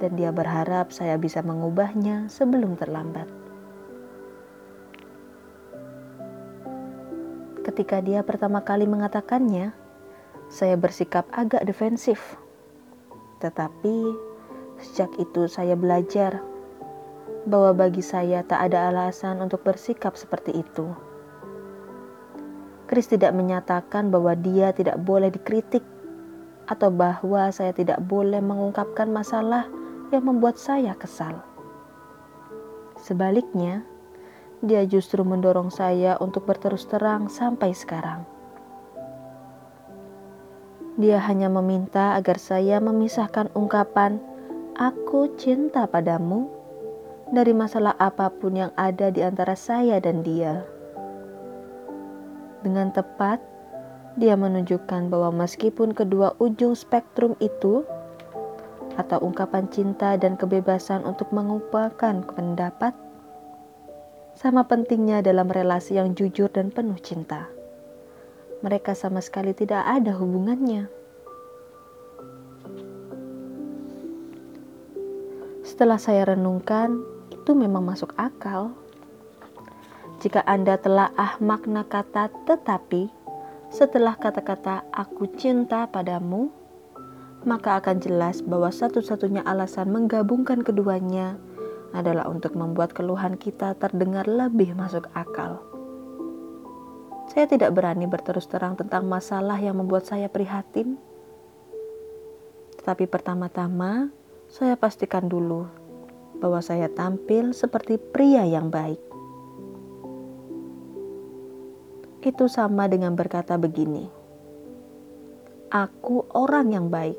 dan 0.00 0.10
dia 0.16 0.32
berharap 0.32 0.88
saya 0.88 1.20
bisa 1.20 1.44
mengubahnya 1.44 2.32
sebelum 2.32 2.80
terlambat. 2.80 3.28
Ketika 7.68 8.00
dia 8.00 8.24
pertama 8.24 8.64
kali 8.64 8.88
mengatakannya, 8.88 9.76
saya 10.48 10.74
bersikap 10.80 11.28
agak 11.36 11.68
defensif. 11.68 12.41
Tetapi 13.42 13.96
sejak 14.78 15.10
itu 15.18 15.50
saya 15.50 15.74
belajar 15.74 16.38
bahwa 17.42 17.74
bagi 17.74 18.06
saya 18.06 18.46
tak 18.46 18.70
ada 18.70 18.94
alasan 18.94 19.42
untuk 19.42 19.66
bersikap 19.66 20.14
seperti 20.14 20.62
itu. 20.62 20.86
Chris 22.86 23.10
tidak 23.10 23.34
menyatakan 23.34 24.14
bahwa 24.14 24.36
dia 24.38 24.70
tidak 24.70 25.00
boleh 25.02 25.32
dikritik 25.32 25.82
atau 26.70 26.92
bahwa 26.92 27.50
saya 27.50 27.74
tidak 27.74 27.98
boleh 28.06 28.38
mengungkapkan 28.38 29.10
masalah 29.10 29.66
yang 30.14 30.22
membuat 30.28 30.60
saya 30.60 30.94
kesal. 30.94 31.42
Sebaliknya, 33.00 33.82
dia 34.62 34.86
justru 34.86 35.26
mendorong 35.26 35.74
saya 35.74 36.14
untuk 36.22 36.46
berterus 36.46 36.86
terang 36.86 37.26
sampai 37.26 37.74
sekarang. 37.74 38.22
Dia 41.00 41.24
hanya 41.24 41.48
meminta 41.48 42.12
agar 42.20 42.36
saya 42.36 42.76
memisahkan 42.76 43.48
ungkapan 43.56 44.20
"aku 44.76 45.32
cinta 45.40 45.88
padamu" 45.88 46.52
dari 47.32 47.56
masalah 47.56 47.96
apa 47.96 48.28
pun 48.28 48.52
yang 48.52 48.72
ada 48.76 49.08
di 49.08 49.24
antara 49.24 49.56
saya 49.56 49.96
dan 50.04 50.20
dia. 50.20 50.68
Dengan 52.60 52.92
tepat, 52.92 53.40
dia 54.20 54.36
menunjukkan 54.36 55.08
bahwa 55.08 55.48
meskipun 55.48 55.96
kedua 55.96 56.36
ujung 56.36 56.76
spektrum 56.76 57.40
itu 57.40 57.88
atau 59.00 59.16
ungkapan 59.24 59.72
cinta 59.72 60.20
dan 60.20 60.36
kebebasan 60.36 61.08
untuk 61.08 61.32
mengupahkan 61.32 62.20
pendapat 62.36 62.92
sama 64.36 64.68
pentingnya 64.68 65.24
dalam 65.24 65.48
relasi 65.48 65.96
yang 65.96 66.12
jujur 66.12 66.52
dan 66.52 66.68
penuh 66.68 67.00
cinta 67.00 67.48
mereka 68.62 68.94
sama 68.94 69.18
sekali 69.18 69.52
tidak 69.52 69.82
ada 69.82 70.14
hubungannya. 70.14 70.86
Setelah 75.62 75.98
saya 75.98 76.30
renungkan, 76.30 77.02
itu 77.34 77.58
memang 77.58 77.82
masuk 77.82 78.14
akal. 78.14 78.70
Jika 80.22 80.46
Anda 80.46 80.78
telah 80.78 81.10
ah 81.18 81.34
makna 81.42 81.82
kata 81.82 82.30
tetapi, 82.46 83.10
setelah 83.72 84.14
kata-kata 84.14 84.86
aku 84.94 85.26
cinta 85.34 85.90
padamu, 85.90 86.54
maka 87.42 87.82
akan 87.82 87.98
jelas 87.98 88.38
bahwa 88.44 88.70
satu-satunya 88.70 89.42
alasan 89.42 89.90
menggabungkan 89.90 90.62
keduanya 90.62 91.34
adalah 91.90 92.30
untuk 92.30 92.54
membuat 92.54 92.94
keluhan 92.94 93.34
kita 93.34 93.74
terdengar 93.80 94.28
lebih 94.30 94.78
masuk 94.78 95.10
akal. 95.16 95.71
Saya 97.32 97.48
tidak 97.48 97.72
berani 97.72 98.04
berterus 98.04 98.44
terang 98.44 98.76
tentang 98.76 99.08
masalah 99.08 99.56
yang 99.56 99.80
membuat 99.80 100.04
saya 100.04 100.28
prihatin. 100.28 101.00
Tetapi 102.76 103.08
pertama-tama, 103.08 104.12
saya 104.52 104.76
pastikan 104.76 105.32
dulu 105.32 105.64
bahwa 106.44 106.60
saya 106.60 106.92
tampil 106.92 107.56
seperti 107.56 107.96
pria 107.96 108.44
yang 108.44 108.68
baik. 108.68 109.00
Itu 112.20 112.52
sama 112.52 112.84
dengan 112.92 113.16
berkata 113.16 113.56
begini: 113.56 114.12
"Aku 115.72 116.28
orang 116.36 116.68
yang 116.68 116.92
baik, 116.92 117.16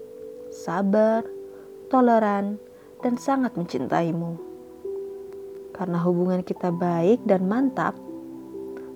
sabar, 0.53 1.25
toleran, 1.89 2.61
dan 3.01 3.17
sangat 3.17 3.57
mencintaimu." 3.57 4.37
Karena 5.73 5.97
hubungan 6.05 6.45
kita 6.45 6.69
baik 6.69 7.25
dan 7.25 7.49
mantap, 7.49 7.97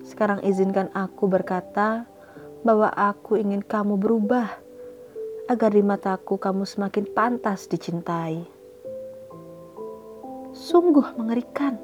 sekarang 0.08 0.40
izinkan 0.40 0.88
aku 0.96 1.28
berkata 1.28 2.08
bahwa 2.64 2.88
aku 2.88 3.36
ingin 3.36 3.60
kamu 3.60 4.00
berubah 4.00 4.48
agar 5.52 5.70
di 5.72 5.84
mataku 5.84 6.40
kamu 6.40 6.64
semakin 6.64 7.04
pantas 7.12 7.68
dicintai. 7.68 8.48
Sungguh 10.56 11.12
mengerikan. 11.20 11.76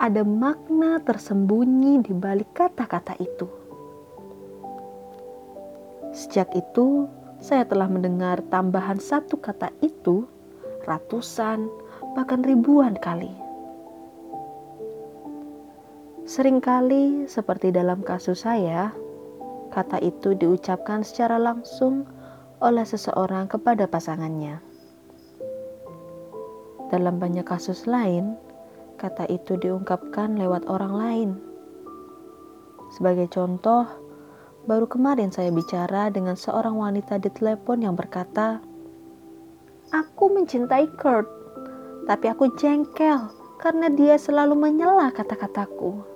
Ada 0.00 0.24
makna 0.24 1.02
tersembunyi 1.02 2.00
di 2.00 2.14
balik 2.16 2.56
kata-kata 2.56 3.18
itu. 3.20 3.44
Sejak 6.14 6.48
itu, 6.56 7.04
saya 7.42 7.68
telah 7.68 7.90
mendengar 7.90 8.40
tambahan 8.48 8.96
satu 8.96 9.36
kata 9.36 9.68
itu 9.84 10.24
ratusan, 10.88 11.68
bahkan 12.16 12.40
ribuan 12.40 12.96
kali. 12.96 13.49
Seringkali, 16.30 17.26
seperti 17.26 17.74
dalam 17.74 18.06
kasus 18.06 18.46
saya, 18.46 18.94
kata 19.74 19.98
itu 19.98 20.30
diucapkan 20.38 21.02
secara 21.02 21.42
langsung 21.42 22.06
oleh 22.62 22.86
seseorang 22.86 23.50
kepada 23.50 23.90
pasangannya. 23.90 24.62
Dalam 26.86 27.18
banyak 27.18 27.42
kasus 27.42 27.82
lain, 27.90 28.38
kata 28.94 29.26
itu 29.26 29.58
diungkapkan 29.58 30.38
lewat 30.38 30.70
orang 30.70 30.94
lain. 30.94 31.30
Sebagai 32.94 33.26
contoh, 33.26 33.90
baru 34.70 34.86
kemarin 34.86 35.34
saya 35.34 35.50
bicara 35.50 36.14
dengan 36.14 36.38
seorang 36.38 36.78
wanita 36.78 37.18
di 37.18 37.26
telepon 37.34 37.82
yang 37.82 37.98
berkata, 37.98 38.62
"Aku 39.90 40.30
mencintai 40.30 40.94
Kurt, 40.94 41.26
tapi 42.06 42.30
aku 42.30 42.54
jengkel 42.54 43.18
karena 43.58 43.90
dia 43.90 44.14
selalu 44.14 44.54
menyela 44.54 45.10
kata-kataku." 45.10 46.09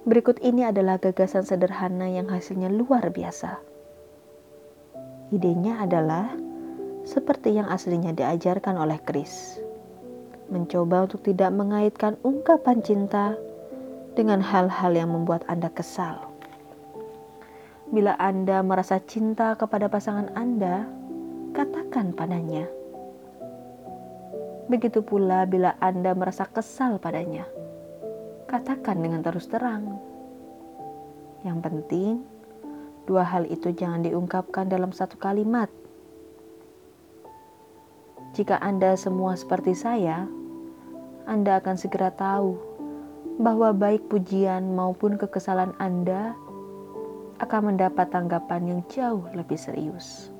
Berikut 0.00 0.40
ini 0.40 0.64
adalah 0.64 0.96
gagasan 0.96 1.44
sederhana 1.44 2.08
yang 2.08 2.32
hasilnya 2.32 2.72
luar 2.72 3.12
biasa. 3.12 3.60
Idenya 5.28 5.76
adalah 5.76 6.32
seperti 7.04 7.60
yang 7.60 7.68
aslinya 7.68 8.16
diajarkan 8.16 8.80
oleh 8.80 8.96
Chris. 9.04 9.60
Mencoba 10.48 11.04
untuk 11.04 11.20
tidak 11.20 11.52
mengaitkan 11.52 12.16
ungkapan 12.24 12.80
cinta 12.80 13.36
dengan 14.16 14.40
hal-hal 14.40 14.96
yang 14.96 15.12
membuat 15.12 15.44
Anda 15.52 15.68
kesal. 15.68 16.32
Bila 17.92 18.16
Anda 18.16 18.64
merasa 18.64 19.04
cinta 19.04 19.52
kepada 19.52 19.92
pasangan 19.92 20.32
Anda, 20.32 20.88
katakan 21.52 22.16
padanya. 22.16 22.64
Begitu 24.72 25.04
pula 25.04 25.44
bila 25.44 25.76
Anda 25.76 26.16
merasa 26.16 26.48
kesal 26.48 26.96
padanya 26.96 27.44
katakan 28.50 28.98
dengan 28.98 29.22
terus 29.22 29.46
terang. 29.46 29.94
Yang 31.46 31.58
penting, 31.62 32.14
dua 33.06 33.22
hal 33.22 33.46
itu 33.46 33.70
jangan 33.70 34.02
diungkapkan 34.02 34.66
dalam 34.66 34.90
satu 34.90 35.14
kalimat. 35.22 35.70
Jika 38.34 38.58
Anda 38.58 38.98
semua 38.98 39.38
seperti 39.38 39.78
saya, 39.78 40.26
Anda 41.30 41.62
akan 41.62 41.78
segera 41.78 42.10
tahu 42.10 42.58
bahwa 43.38 43.70
baik 43.70 44.10
pujian 44.10 44.74
maupun 44.74 45.14
kekesalan 45.14 45.70
Anda 45.78 46.34
akan 47.38 47.72
mendapat 47.72 48.10
tanggapan 48.10 48.66
yang 48.66 48.80
jauh 48.90 49.30
lebih 49.30 49.56
serius. 49.56 50.34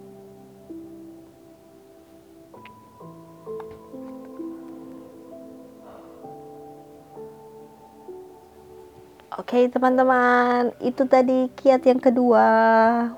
Oke 9.40 9.72
teman-teman, 9.72 10.68
itu 10.84 11.00
tadi 11.08 11.48
kiat 11.56 11.80
yang 11.88 11.96
kedua. 11.96 12.44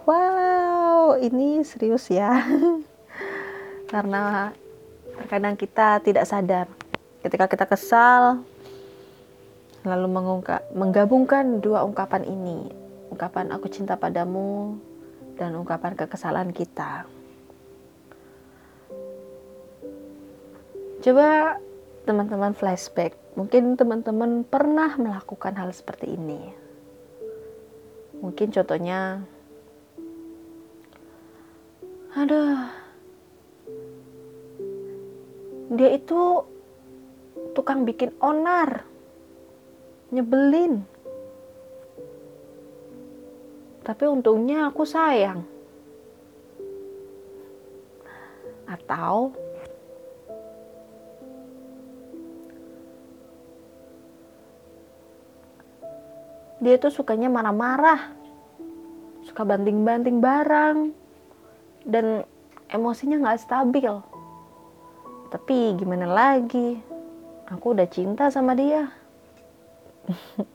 Wow, 0.06 1.18
ini 1.18 1.66
serius 1.66 2.06
ya. 2.14 2.46
Karena 3.90 4.54
terkadang 5.18 5.58
kita 5.58 5.98
tidak 5.98 6.22
sadar 6.30 6.70
ketika 7.26 7.50
kita 7.50 7.66
kesal 7.66 8.38
lalu 9.82 10.06
mengungkap 10.06 10.62
menggabungkan 10.70 11.58
dua 11.58 11.82
ungkapan 11.82 12.22
ini, 12.22 12.70
ungkapan 13.10 13.50
aku 13.50 13.66
cinta 13.66 13.98
padamu 13.98 14.78
dan 15.34 15.58
ungkapan 15.58 15.98
kekesalan 15.98 16.54
kita. 16.54 17.02
Coba 21.02 21.58
teman-teman 22.04 22.54
flashback 22.54 23.22
Mungkin 23.32 23.80
teman-teman 23.80 24.44
pernah 24.44 24.92
melakukan 25.00 25.56
hal 25.56 25.72
seperti 25.72 26.20
ini. 26.20 26.52
Mungkin 28.20 28.52
contohnya, 28.52 29.24
aduh, 32.12 32.68
dia 35.72 35.96
itu 35.96 36.44
tukang 37.56 37.88
bikin 37.88 38.12
onar, 38.20 38.84
nyebelin. 40.12 40.84
Tapi 43.80 44.04
untungnya 44.12 44.68
aku 44.68 44.84
sayang. 44.84 45.40
Atau 48.68 49.32
dia 56.62 56.78
tuh 56.78 56.94
sukanya 56.94 57.26
marah-marah, 57.26 58.14
suka 59.26 59.42
banting-banting 59.42 60.22
barang, 60.22 60.94
dan 61.82 62.22
emosinya 62.70 63.18
nggak 63.18 63.42
stabil. 63.42 63.90
Tapi 65.26 65.74
gimana 65.74 66.06
lagi, 66.06 66.78
aku 67.50 67.74
udah 67.74 67.88
cinta 67.90 68.30
sama 68.30 68.54
dia. 68.54 68.94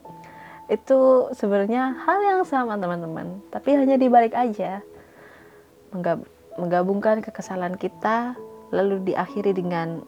Itu 0.80 1.28
sebenarnya 1.36 1.92
hal 2.08 2.18
yang 2.24 2.42
sama 2.48 2.80
teman-teman, 2.80 3.44
tapi 3.52 3.76
hanya 3.76 4.00
dibalik 4.00 4.32
aja. 4.32 4.80
Menggabungkan 6.56 7.20
kekesalan 7.20 7.76
kita, 7.76 8.32
lalu 8.72 9.12
diakhiri 9.12 9.52
dengan 9.52 10.00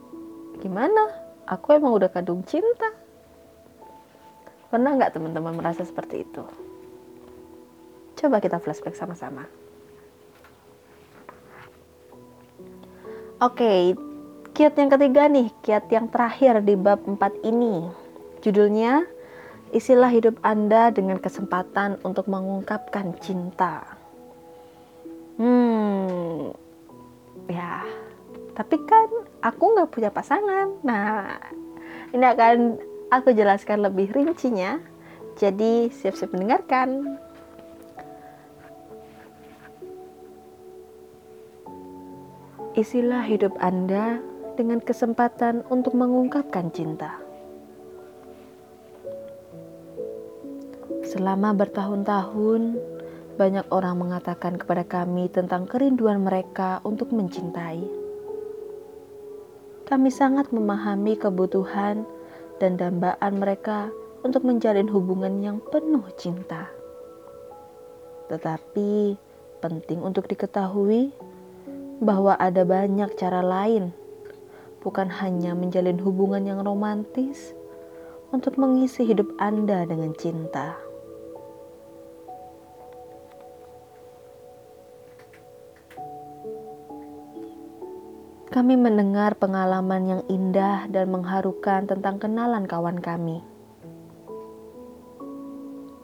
gimana? 0.65 1.13
Aku 1.45 1.77
emang 1.77 1.93
udah 1.93 2.09
kadung 2.09 2.41
cinta. 2.49 3.00
Pernah 4.71 4.95
nggak 4.95 5.19
teman-teman 5.19 5.59
merasa 5.59 5.83
seperti 5.83 6.23
itu? 6.23 6.47
Coba 8.15 8.39
kita 8.39 8.63
flashback 8.63 8.95
sama-sama. 8.95 9.51
Oke, 13.43 13.99
kiat 14.55 14.79
yang 14.79 14.93
ketiga 14.95 15.27
nih, 15.27 15.51
kiat 15.67 15.91
yang 15.91 16.07
terakhir 16.07 16.63
di 16.63 16.79
bab 16.79 17.03
4 17.03 17.43
ini. 17.43 17.89
Judulnya, 18.47 19.09
isilah 19.75 20.13
hidup 20.13 20.39
Anda 20.47 20.95
dengan 20.95 21.19
kesempatan 21.19 21.99
untuk 22.07 22.31
mengungkapkan 22.31 23.17
cinta. 23.19 23.99
Hmm, 25.41 26.53
ya, 27.51 27.83
tapi 28.53 28.77
kan 28.87 29.09
aku 29.41 29.65
nggak 29.73 29.91
punya 29.91 30.13
pasangan. 30.13 30.79
Nah, 30.85 31.41
ini 32.13 32.23
akan 32.29 32.90
Aku 33.11 33.35
jelaskan 33.35 33.83
lebih 33.83 34.15
rincinya, 34.15 34.79
jadi 35.35 35.91
siap-siap 35.91 36.31
mendengarkan. 36.31 37.19
Isilah 42.79 43.27
hidup 43.27 43.59
Anda 43.59 44.23
dengan 44.55 44.79
kesempatan 44.79 45.67
untuk 45.75 45.99
mengungkapkan 45.99 46.71
cinta. 46.71 47.19
Selama 51.03 51.51
bertahun-tahun, 51.59 52.79
banyak 53.35 53.67
orang 53.75 53.99
mengatakan 53.99 54.55
kepada 54.55 54.87
kami 54.87 55.27
tentang 55.35 55.67
kerinduan 55.67 56.23
mereka 56.23 56.79
untuk 56.87 57.11
mencintai. 57.11 57.83
Kami 59.91 60.11
sangat 60.15 60.55
memahami 60.55 61.19
kebutuhan 61.19 62.07
dan 62.61 62.77
dambaan 62.77 63.41
mereka 63.41 63.89
untuk 64.21 64.45
menjalin 64.45 64.87
hubungan 64.93 65.41
yang 65.41 65.59
penuh 65.73 66.05
cinta. 66.21 66.69
Tetapi 68.29 69.17
penting 69.65 70.05
untuk 70.05 70.29
diketahui 70.29 71.11
bahwa 72.05 72.37
ada 72.37 72.63
banyak 72.63 73.17
cara 73.17 73.41
lain, 73.41 73.91
bukan 74.85 75.09
hanya 75.09 75.57
menjalin 75.57 75.99
hubungan 75.99 76.45
yang 76.45 76.61
romantis, 76.61 77.57
untuk 78.31 78.61
mengisi 78.61 79.03
hidup 79.03 79.27
Anda 79.43 79.89
dengan 79.89 80.15
cinta. 80.15 80.90
Kami 88.51 88.75
mendengar 88.75 89.39
pengalaman 89.39 90.11
yang 90.11 90.23
indah 90.27 90.91
dan 90.91 91.15
mengharukan 91.15 91.87
tentang 91.87 92.19
kenalan 92.19 92.67
kawan 92.67 92.99
kami. 92.99 93.47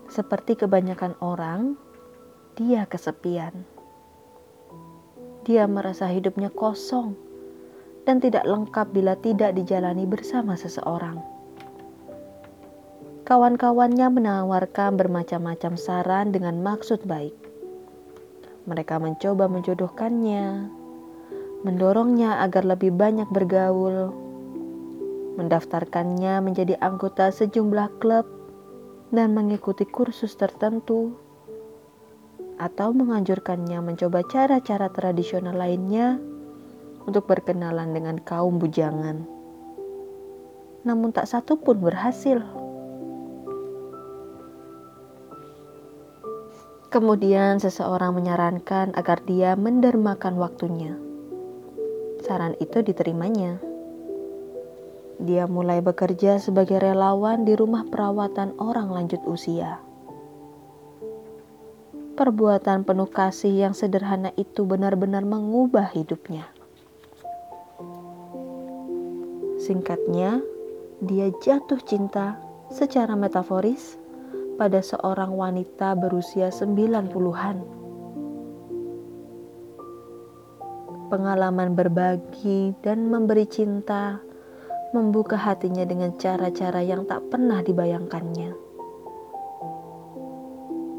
Seperti 0.06 0.54
kebanyakan 0.54 1.18
orang, 1.18 1.74
dia 2.54 2.86
kesepian. 2.86 3.66
Dia 5.42 5.66
merasa 5.66 6.06
hidupnya 6.06 6.54
kosong 6.54 7.18
dan 8.06 8.22
tidak 8.22 8.46
lengkap 8.46 8.94
bila 8.94 9.18
tidak 9.18 9.58
dijalani 9.58 10.06
bersama 10.06 10.54
seseorang. 10.54 11.18
Kawan-kawannya 13.26 14.06
menawarkan 14.06 14.94
bermacam-macam 14.94 15.74
saran 15.74 16.30
dengan 16.30 16.62
maksud 16.62 17.10
baik. 17.10 17.34
Mereka 18.70 19.02
mencoba 19.02 19.50
menjodohkannya, 19.50 20.70
mendorongnya 21.66 22.46
agar 22.46 22.62
lebih 22.62 22.94
banyak 22.94 23.26
bergaul, 23.34 24.14
mendaftarkannya 25.34 26.38
menjadi 26.38 26.78
anggota 26.78 27.34
sejumlah 27.34 27.98
klub, 27.98 28.22
dan 29.10 29.34
mengikuti 29.34 29.82
kursus 29.82 30.38
tertentu, 30.38 31.18
atau 32.62 32.94
menganjurkannya 32.94 33.82
mencoba 33.82 34.22
cara-cara 34.30 34.86
tradisional 34.94 35.58
lainnya 35.58 36.22
untuk 37.02 37.26
berkenalan 37.26 37.90
dengan 37.90 38.22
kaum 38.22 38.62
bujangan. 38.62 39.26
Namun, 40.86 41.10
tak 41.10 41.26
satu 41.26 41.58
pun 41.58 41.82
berhasil. 41.82 42.46
Kemudian, 46.94 47.58
seseorang 47.58 48.14
menyarankan 48.14 48.94
agar 48.94 49.18
dia 49.26 49.58
mendermakan 49.58 50.38
waktunya 50.38 51.05
saran 52.26 52.58
itu 52.58 52.82
diterimanya. 52.82 53.62
Dia 55.22 55.46
mulai 55.46 55.78
bekerja 55.78 56.42
sebagai 56.42 56.82
relawan 56.82 57.46
di 57.46 57.54
rumah 57.54 57.86
perawatan 57.86 58.58
orang 58.58 58.90
lanjut 58.90 59.22
usia. 59.30 59.78
Perbuatan 62.18 62.82
penuh 62.82 63.06
kasih 63.06 63.70
yang 63.70 63.74
sederhana 63.78 64.34
itu 64.34 64.66
benar-benar 64.66 65.22
mengubah 65.22 65.86
hidupnya. 65.94 66.50
Singkatnya, 69.62 70.42
dia 70.98 71.30
jatuh 71.38 71.78
cinta 71.86 72.42
secara 72.74 73.14
metaforis 73.14 73.94
pada 74.58 74.80
seorang 74.80 75.36
wanita 75.36 75.94
berusia 75.94 76.48
90-an 76.50 77.75
pengalaman 81.06 81.78
berbagi 81.78 82.74
dan 82.82 83.06
memberi 83.08 83.46
cinta, 83.46 84.18
membuka 84.90 85.38
hatinya 85.38 85.86
dengan 85.86 86.14
cara-cara 86.18 86.82
yang 86.82 87.06
tak 87.06 87.26
pernah 87.30 87.62
dibayangkannya. 87.62 88.50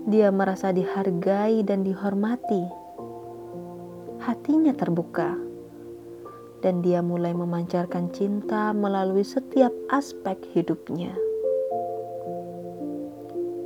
Dia 0.07 0.31
merasa 0.31 0.71
dihargai 0.71 1.67
dan 1.67 1.83
dihormati. 1.83 2.63
Hatinya 4.23 4.71
terbuka, 4.71 5.35
dan 6.63 6.79
dia 6.79 7.03
mulai 7.03 7.35
memancarkan 7.35 8.11
cinta 8.15 8.71
melalui 8.71 9.27
setiap 9.27 9.71
aspek 9.91 10.39
hidupnya. 10.55 11.11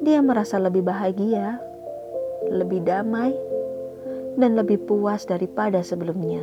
Dia 0.02 0.18
merasa 0.26 0.58
lebih 0.58 0.82
bahagia, 0.82 1.62
lebih 2.50 2.82
damai, 2.82 3.51
dan 4.42 4.58
lebih 4.58 4.82
puas 4.90 5.24
daripada 5.30 5.86
sebelumnya. 5.86 6.42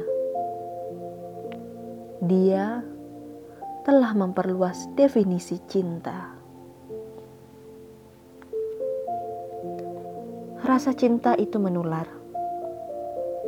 Dia 2.23 2.87
telah 3.83 4.15
memperluas 4.15 4.87
definisi 4.95 5.59
cinta. 5.67 6.39
Rasa 10.63 10.93
cinta 10.93 11.33
itu 11.35 11.57
menular. 11.57 12.05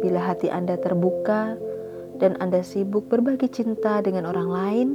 Bila 0.01 0.25
hati 0.25 0.49
Anda 0.49 0.81
terbuka 0.81 1.61
dan 2.17 2.41
Anda 2.41 2.65
sibuk 2.65 3.13
berbagi 3.13 3.53
cinta 3.53 4.01
dengan 4.01 4.25
orang 4.25 4.49
lain, 4.49 4.89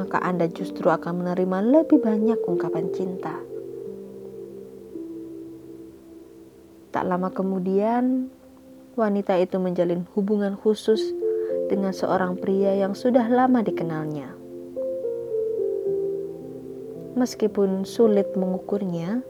maka 0.00 0.22
Anda 0.24 0.48
justru 0.48 0.88
akan 0.88 1.26
menerima 1.26 1.58
lebih 1.68 2.00
banyak 2.00 2.40
ungkapan 2.48 2.88
cinta. 2.96 3.36
Tak 6.88 7.04
lama 7.04 7.28
kemudian, 7.28 8.32
wanita 8.98 9.38
itu 9.38 9.62
menjalin 9.62 10.02
hubungan 10.18 10.58
khusus 10.58 10.98
dengan 11.70 11.94
seorang 11.94 12.34
pria 12.34 12.74
yang 12.74 12.98
sudah 12.98 13.30
lama 13.30 13.62
dikenalnya. 13.62 14.34
Meskipun 17.14 17.86
sulit 17.86 18.34
mengukurnya, 18.34 19.22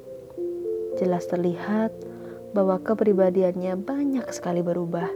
jelas 0.97 1.29
terlihat 1.29 1.93
bahwa 2.57 2.81
kepribadiannya 2.81 3.77
banyak 3.77 4.25
sekali 4.33 4.65
berubah 4.65 5.09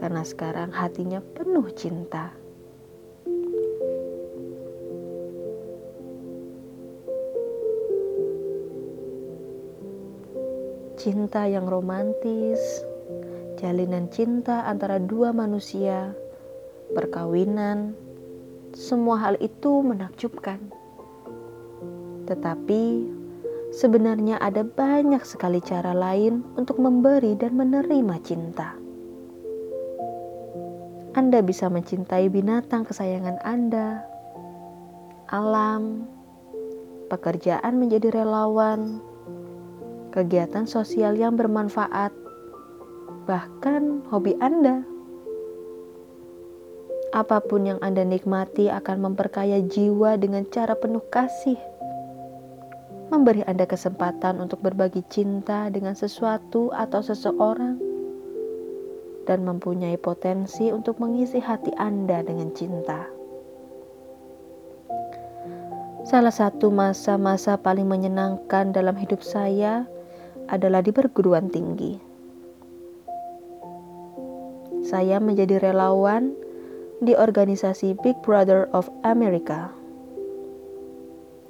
karena 0.00 0.24
sekarang 0.24 0.72
hatinya 0.72 1.20
penuh 1.20 1.68
cinta. 1.76 2.32
Cinta 10.96 11.44
yang 11.44 11.68
romantis, 11.68 12.60
jalinan 13.58 14.10
cinta 14.10 14.66
antara 14.66 14.98
dua 14.98 15.30
manusia, 15.30 16.12
perkawinan, 16.92 17.94
semua 18.74 19.18
hal 19.22 19.34
itu 19.38 19.82
menakjubkan. 19.82 20.58
Tetapi 22.26 22.82
sebenarnya 23.70 24.40
ada 24.42 24.66
banyak 24.66 25.22
sekali 25.22 25.62
cara 25.62 25.94
lain 25.94 26.42
untuk 26.58 26.82
memberi 26.82 27.38
dan 27.38 27.54
menerima 27.54 28.16
cinta. 28.22 28.74
Anda 31.14 31.46
bisa 31.46 31.70
mencintai 31.70 32.26
binatang 32.26 32.82
kesayangan 32.90 33.38
Anda, 33.46 34.02
alam, 35.30 36.10
pekerjaan 37.06 37.78
menjadi 37.78 38.10
relawan, 38.10 38.98
kegiatan 40.10 40.66
sosial 40.66 41.14
yang 41.14 41.38
bermanfaat, 41.38 42.23
bahkan 43.24 44.04
hobi 44.12 44.36
Anda. 44.38 44.84
Apa 47.16 47.40
pun 47.40 47.64
yang 47.64 47.80
Anda 47.80 48.04
nikmati 48.04 48.68
akan 48.68 49.10
memperkaya 49.10 49.64
jiwa 49.64 50.20
dengan 50.20 50.44
cara 50.52 50.76
penuh 50.76 51.02
kasih. 51.08 51.56
Memberi 53.08 53.40
Anda 53.48 53.64
kesempatan 53.64 54.44
untuk 54.44 54.60
berbagi 54.60 55.04
cinta 55.08 55.72
dengan 55.72 55.96
sesuatu 55.96 56.68
atau 56.74 57.00
seseorang 57.00 57.80
dan 59.24 59.40
mempunyai 59.44 59.96
potensi 59.96 60.68
untuk 60.68 61.00
mengisi 61.00 61.40
hati 61.40 61.72
Anda 61.80 62.20
dengan 62.20 62.52
cinta. 62.52 63.08
Salah 66.04 66.34
satu 66.34 66.68
masa-masa 66.68 67.56
paling 67.56 67.88
menyenangkan 67.88 68.76
dalam 68.76 68.92
hidup 69.00 69.24
saya 69.24 69.88
adalah 70.52 70.84
di 70.84 70.92
perguruan 70.92 71.48
tinggi. 71.48 72.13
Saya 74.84 75.16
menjadi 75.16 75.58
relawan 75.58 76.36
di 77.00 77.16
organisasi 77.16 77.96
Big 78.04 78.14
Brother 78.20 78.68
of 78.76 78.92
America. 79.00 79.72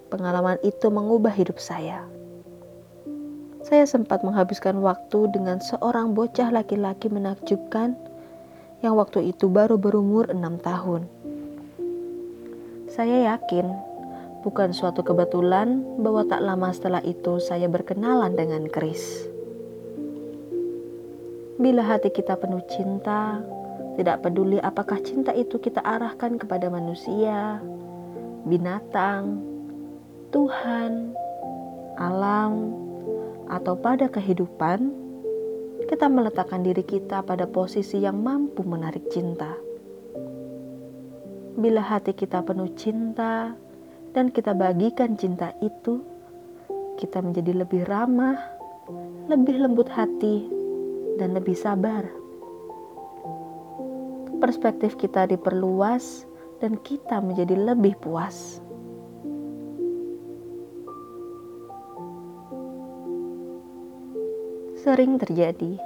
Pengalaman 0.08 0.62
itu 0.62 0.86
mengubah 0.88 1.34
hidup 1.34 1.58
saya. 1.58 2.06
Saya 3.66 3.90
sempat 3.90 4.22
menghabiskan 4.22 4.78
waktu 4.78 5.34
dengan 5.34 5.58
seorang 5.58 6.14
bocah 6.14 6.54
laki-laki 6.54 7.10
menakjubkan 7.10 7.98
yang 8.86 8.94
waktu 8.94 9.34
itu 9.34 9.50
baru 9.50 9.76
berumur 9.82 10.30
enam 10.30 10.62
tahun. 10.62 11.10
Saya 12.86 13.34
yakin 13.34 13.94
Bukan 14.44 14.76
suatu 14.76 15.00
kebetulan 15.00 15.80
bahwa 16.04 16.28
tak 16.28 16.44
lama 16.44 16.68
setelah 16.68 17.00
itu 17.00 17.40
saya 17.40 17.64
berkenalan 17.64 18.36
dengan 18.36 18.68
Chris. 18.68 19.24
Bila 21.54 21.86
hati 21.86 22.10
kita 22.10 22.34
penuh 22.34 22.66
cinta, 22.66 23.38
tidak 23.94 24.26
peduli 24.26 24.58
apakah 24.58 24.98
cinta 25.06 25.30
itu 25.30 25.62
kita 25.62 25.78
arahkan 25.86 26.34
kepada 26.34 26.66
manusia, 26.66 27.62
binatang, 28.42 29.38
Tuhan, 30.34 31.14
alam, 31.94 32.74
atau 33.46 33.78
pada 33.78 34.10
kehidupan, 34.10 34.90
kita 35.86 36.10
meletakkan 36.10 36.66
diri 36.66 36.82
kita 36.82 37.22
pada 37.22 37.46
posisi 37.46 38.02
yang 38.02 38.18
mampu 38.18 38.66
menarik 38.66 39.06
cinta. 39.14 39.54
Bila 41.54 41.86
hati 41.86 42.18
kita 42.18 42.42
penuh 42.42 42.74
cinta, 42.74 43.54
dan 44.10 44.34
kita 44.34 44.58
bagikan 44.58 45.14
cinta 45.14 45.54
itu, 45.62 46.02
kita 46.98 47.22
menjadi 47.22 47.62
lebih 47.62 47.86
ramah, 47.86 48.42
lebih 49.30 49.62
lembut 49.62 49.86
hati, 49.86 50.53
dan 51.18 51.34
lebih 51.34 51.54
sabar. 51.54 52.06
Perspektif 54.38 54.98
kita 55.00 55.24
diperluas, 55.30 56.28
dan 56.64 56.80
kita 56.80 57.20
menjadi 57.20 57.56
lebih 57.60 57.92
puas. 58.00 58.60
Sering 64.84 65.16
terjadi 65.16 65.80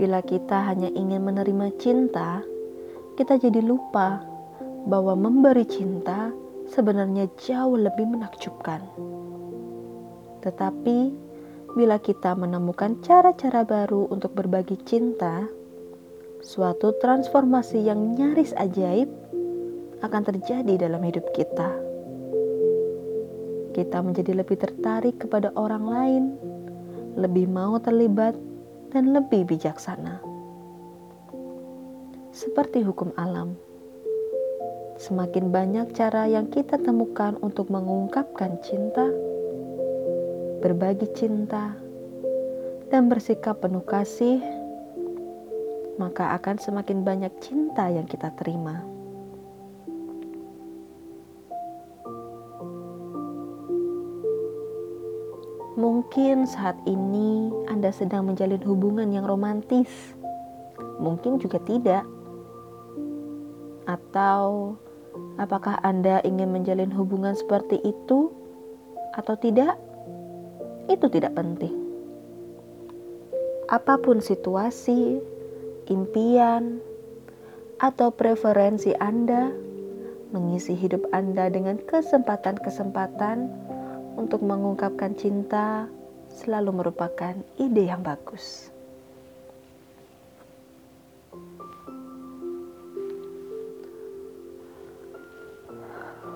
bila 0.00 0.24
kita 0.24 0.72
hanya 0.72 0.88
ingin 0.92 1.24
menerima 1.24 1.72
cinta, 1.76 2.40
kita 3.16 3.36
jadi 3.36 3.60
lupa 3.60 4.24
bahwa 4.88 5.12
memberi 5.12 5.68
cinta 5.68 6.32
sebenarnya 6.68 7.28
jauh 7.36 7.76
lebih 7.76 8.08
menakjubkan. 8.08 8.80
Tetapi, 10.40 11.12
bila 11.78 12.02
kita 12.02 12.34
menemukan 12.34 12.98
cara-cara 13.02 13.62
baru 13.62 14.10
untuk 14.10 14.34
berbagi 14.34 14.74
cinta, 14.82 15.46
suatu 16.42 16.96
transformasi 16.98 17.86
yang 17.86 18.18
nyaris 18.18 18.50
ajaib 18.58 19.06
akan 20.02 20.22
terjadi 20.26 20.88
dalam 20.88 21.02
hidup 21.04 21.24
kita. 21.36 21.70
Kita 23.70 24.02
menjadi 24.02 24.42
lebih 24.42 24.58
tertarik 24.58 25.22
kepada 25.22 25.54
orang 25.54 25.84
lain, 25.86 26.24
lebih 27.14 27.46
mau 27.46 27.78
terlibat, 27.78 28.34
dan 28.90 29.14
lebih 29.14 29.46
bijaksana. 29.46 30.18
Seperti 32.34 32.82
hukum 32.82 33.14
alam 33.14 33.54
semakin 35.00 35.48
banyak 35.48 35.96
cara 35.96 36.28
yang 36.28 36.52
kita 36.52 36.76
temukan 36.76 37.32
untuk 37.40 37.72
mengungkapkan 37.72 38.60
cinta, 38.60 39.08
berbagi 40.60 41.08
cinta, 41.16 41.72
dan 42.92 43.08
bersikap 43.08 43.64
penuh 43.64 43.82
kasih, 43.82 44.38
maka 45.96 46.36
akan 46.36 46.56
semakin 46.60 47.02
banyak 47.02 47.32
cinta 47.40 47.88
yang 47.88 48.04
kita 48.04 48.28
terima. 48.36 48.84
Mungkin 55.80 56.44
saat 56.44 56.76
ini 56.84 57.48
Anda 57.72 57.88
sedang 57.88 58.28
menjalin 58.28 58.60
hubungan 58.60 59.08
yang 59.16 59.24
romantis, 59.24 59.88
mungkin 61.00 61.40
juga 61.40 61.56
tidak, 61.64 62.04
atau 63.88 64.76
Apakah 65.40 65.80
Anda 65.80 66.20
ingin 66.22 66.52
menjalin 66.52 66.92
hubungan 66.92 67.32
seperti 67.32 67.80
itu 67.80 68.28
atau 69.16 69.34
tidak? 69.40 69.76
Itu 70.90 71.06
tidak 71.06 71.38
penting. 71.38 71.70
Apa 73.70 73.94
pun 74.02 74.18
situasi, 74.18 75.22
impian, 75.86 76.82
atau 77.78 78.10
preferensi 78.10 78.90
Anda, 78.98 79.54
mengisi 80.34 80.74
hidup 80.74 81.06
Anda 81.14 81.46
dengan 81.46 81.78
kesempatan-kesempatan 81.78 83.46
untuk 84.18 84.42
mengungkapkan 84.42 85.14
cinta 85.14 85.86
selalu 86.34 86.82
merupakan 86.82 87.38
ide 87.62 87.86
yang 87.86 88.02
bagus. 88.02 88.74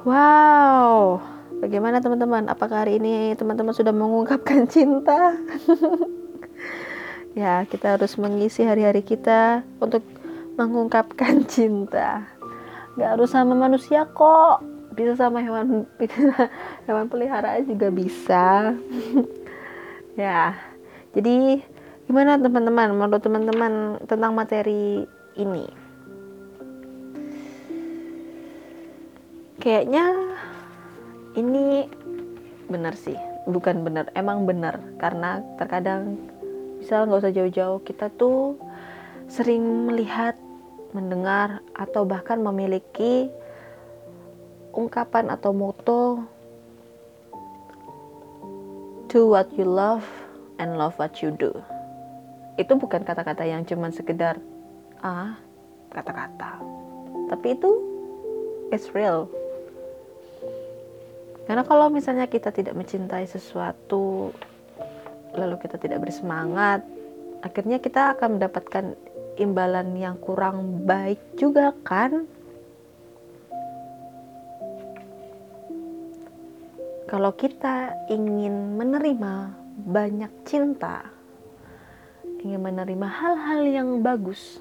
Wow, 0.04 1.18
bagaimana 1.64 2.05
teman-teman? 2.05 2.53
Apakah 2.53 2.85
hari 2.85 3.00
ini 3.00 3.33
teman-teman 3.40 3.72
sudah 3.72 3.96
mengungkapkan 3.96 4.68
cinta? 4.74 5.33
ya, 7.40 7.64
kita 7.64 7.96
harus 7.96 8.12
mengisi 8.20 8.61
hari-hari 8.68 9.00
kita 9.00 9.64
untuk 9.81 10.05
mengungkapkan 10.61 11.44
cinta. 11.55 12.29
Gak 13.00 13.16
harus 13.16 13.33
sama 13.33 13.57
manusia 13.57 14.05
kok, 14.12 14.61
bisa 14.92 15.16
sama 15.16 15.40
hewan 15.40 15.88
hewan 16.87 17.07
peliharaan 17.09 17.64
juga 17.64 17.88
bisa. 17.90 18.77
ya, 20.14 20.55
jadi 21.16 21.64
gimana 22.07 22.38
teman-teman? 22.38 22.92
Menurut 22.94 23.24
teman-teman 23.24 23.72
tentang 24.07 24.37
materi 24.37 25.09
ini? 25.35 25.85
kayaknya 29.64 30.12
benar 32.74 32.98
sih 32.98 33.14
bukan 33.46 33.87
benar 33.87 34.10
emang 34.18 34.42
benar 34.42 34.82
karena 34.98 35.38
terkadang 35.54 36.18
misal 36.82 37.06
nggak 37.06 37.22
usah 37.22 37.34
jauh-jauh 37.38 37.78
kita 37.87 38.10
tuh 38.18 38.58
sering 39.30 39.62
melihat 39.87 40.34
mendengar 40.90 41.62
atau 41.78 42.02
bahkan 42.02 42.42
memiliki 42.42 43.30
ungkapan 44.74 45.30
atau 45.30 45.54
moto 45.54 46.26
do 49.14 49.30
what 49.30 49.46
you 49.54 49.62
love 49.62 50.02
and 50.58 50.74
love 50.74 50.98
what 50.98 51.22
you 51.22 51.30
do. 51.30 51.54
Itu 52.58 52.74
bukan 52.74 53.06
kata-kata 53.06 53.46
yang 53.46 53.62
cuman 53.62 53.94
sekedar 53.94 54.42
ah 55.02 55.38
kata-kata. 55.94 56.58
Tapi 57.30 57.54
itu 57.54 57.70
it's 58.74 58.90
real. 58.90 59.30
Karena 61.44 61.62
kalau 61.64 61.92
misalnya 61.92 62.24
kita 62.24 62.48
tidak 62.48 62.72
mencintai 62.72 63.28
sesuatu 63.28 64.33
lalu 65.35 65.59
kita 65.61 65.76
tidak 65.76 66.09
bersemangat, 66.09 66.80
akhirnya 67.42 67.83
kita 67.83 68.16
akan 68.16 68.38
mendapatkan 68.38 68.94
imbalan 69.37 69.98
yang 69.98 70.16
kurang 70.22 70.87
baik 70.87 71.18
juga 71.35 71.74
kan? 71.83 72.24
Kalau 77.04 77.30
kita 77.37 78.09
ingin 78.11 78.80
menerima 78.80 79.54
banyak 79.87 80.33
cinta, 80.48 81.04
ingin 82.42 82.64
menerima 82.64 83.07
hal-hal 83.07 83.62
yang 83.68 83.88
bagus, 84.02 84.59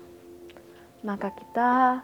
maka 1.01 1.33
kita 1.33 2.03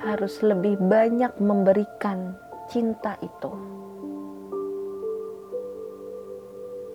harus 0.00 0.40
lebih 0.40 0.78
banyak 0.78 1.36
memberikan 1.42 2.32
cinta 2.70 3.18
itu. 3.20 3.83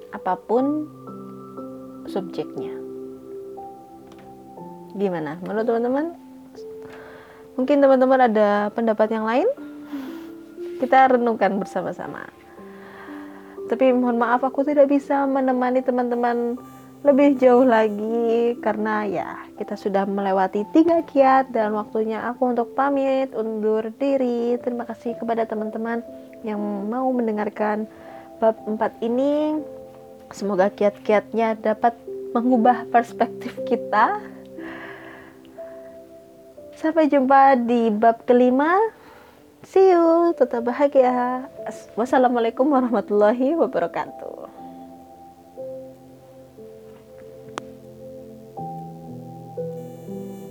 Apa 0.10 0.34
pun 0.38 0.90
subjeknya. 2.10 2.74
Gimana? 4.98 5.38
Menurut 5.46 5.66
teman-teman? 5.70 6.06
Mungkin 7.60 7.78
teman-teman 7.84 8.20
ada 8.26 8.74
pendapat 8.74 9.08
yang 9.14 9.28
lain? 9.28 9.48
Kita 10.80 11.12
renungkan 11.12 11.60
bersama-sama. 11.60 12.26
Tapi 13.70 13.94
mohon 13.94 14.18
maaf 14.18 14.42
aku 14.42 14.66
tidak 14.66 14.90
bisa 14.90 15.30
menemani 15.30 15.86
teman-teman 15.86 16.58
lebih 17.00 17.40
jauh 17.40 17.64
lagi 17.64 18.60
karena 18.60 19.08
ya 19.08 19.30
kita 19.56 19.80
sudah 19.80 20.04
melewati 20.04 20.68
tiga 20.76 21.00
kiat 21.08 21.48
dan 21.56 21.72
waktunya 21.72 22.20
aku 22.28 22.52
untuk 22.52 22.76
pamit 22.76 23.32
undur 23.32 23.88
diri. 23.96 24.60
Terima 24.60 24.84
kasih 24.84 25.16
kepada 25.16 25.48
teman-teman 25.48 26.04
yang 26.44 26.60
mau 26.92 27.08
mendengarkan 27.14 27.88
bab 28.42 28.58
4 28.68 29.00
ini. 29.06 29.56
Semoga 30.30 30.70
kiat-kiatnya 30.74 31.58
dapat 31.58 31.98
mengubah 32.34 32.86
perspektif 32.90 33.54
kita. 33.66 34.22
Sampai 36.78 37.12
jumpa 37.12 37.60
di 37.60 37.92
bab 37.92 38.24
kelima. 38.24 38.78
See 39.68 39.92
you, 39.92 40.32
tetap 40.40 40.64
bahagia. 40.64 41.46
Wassalamualaikum 42.00 42.64
warahmatullahi 42.66 43.60
wabarakatuh. 43.60 44.49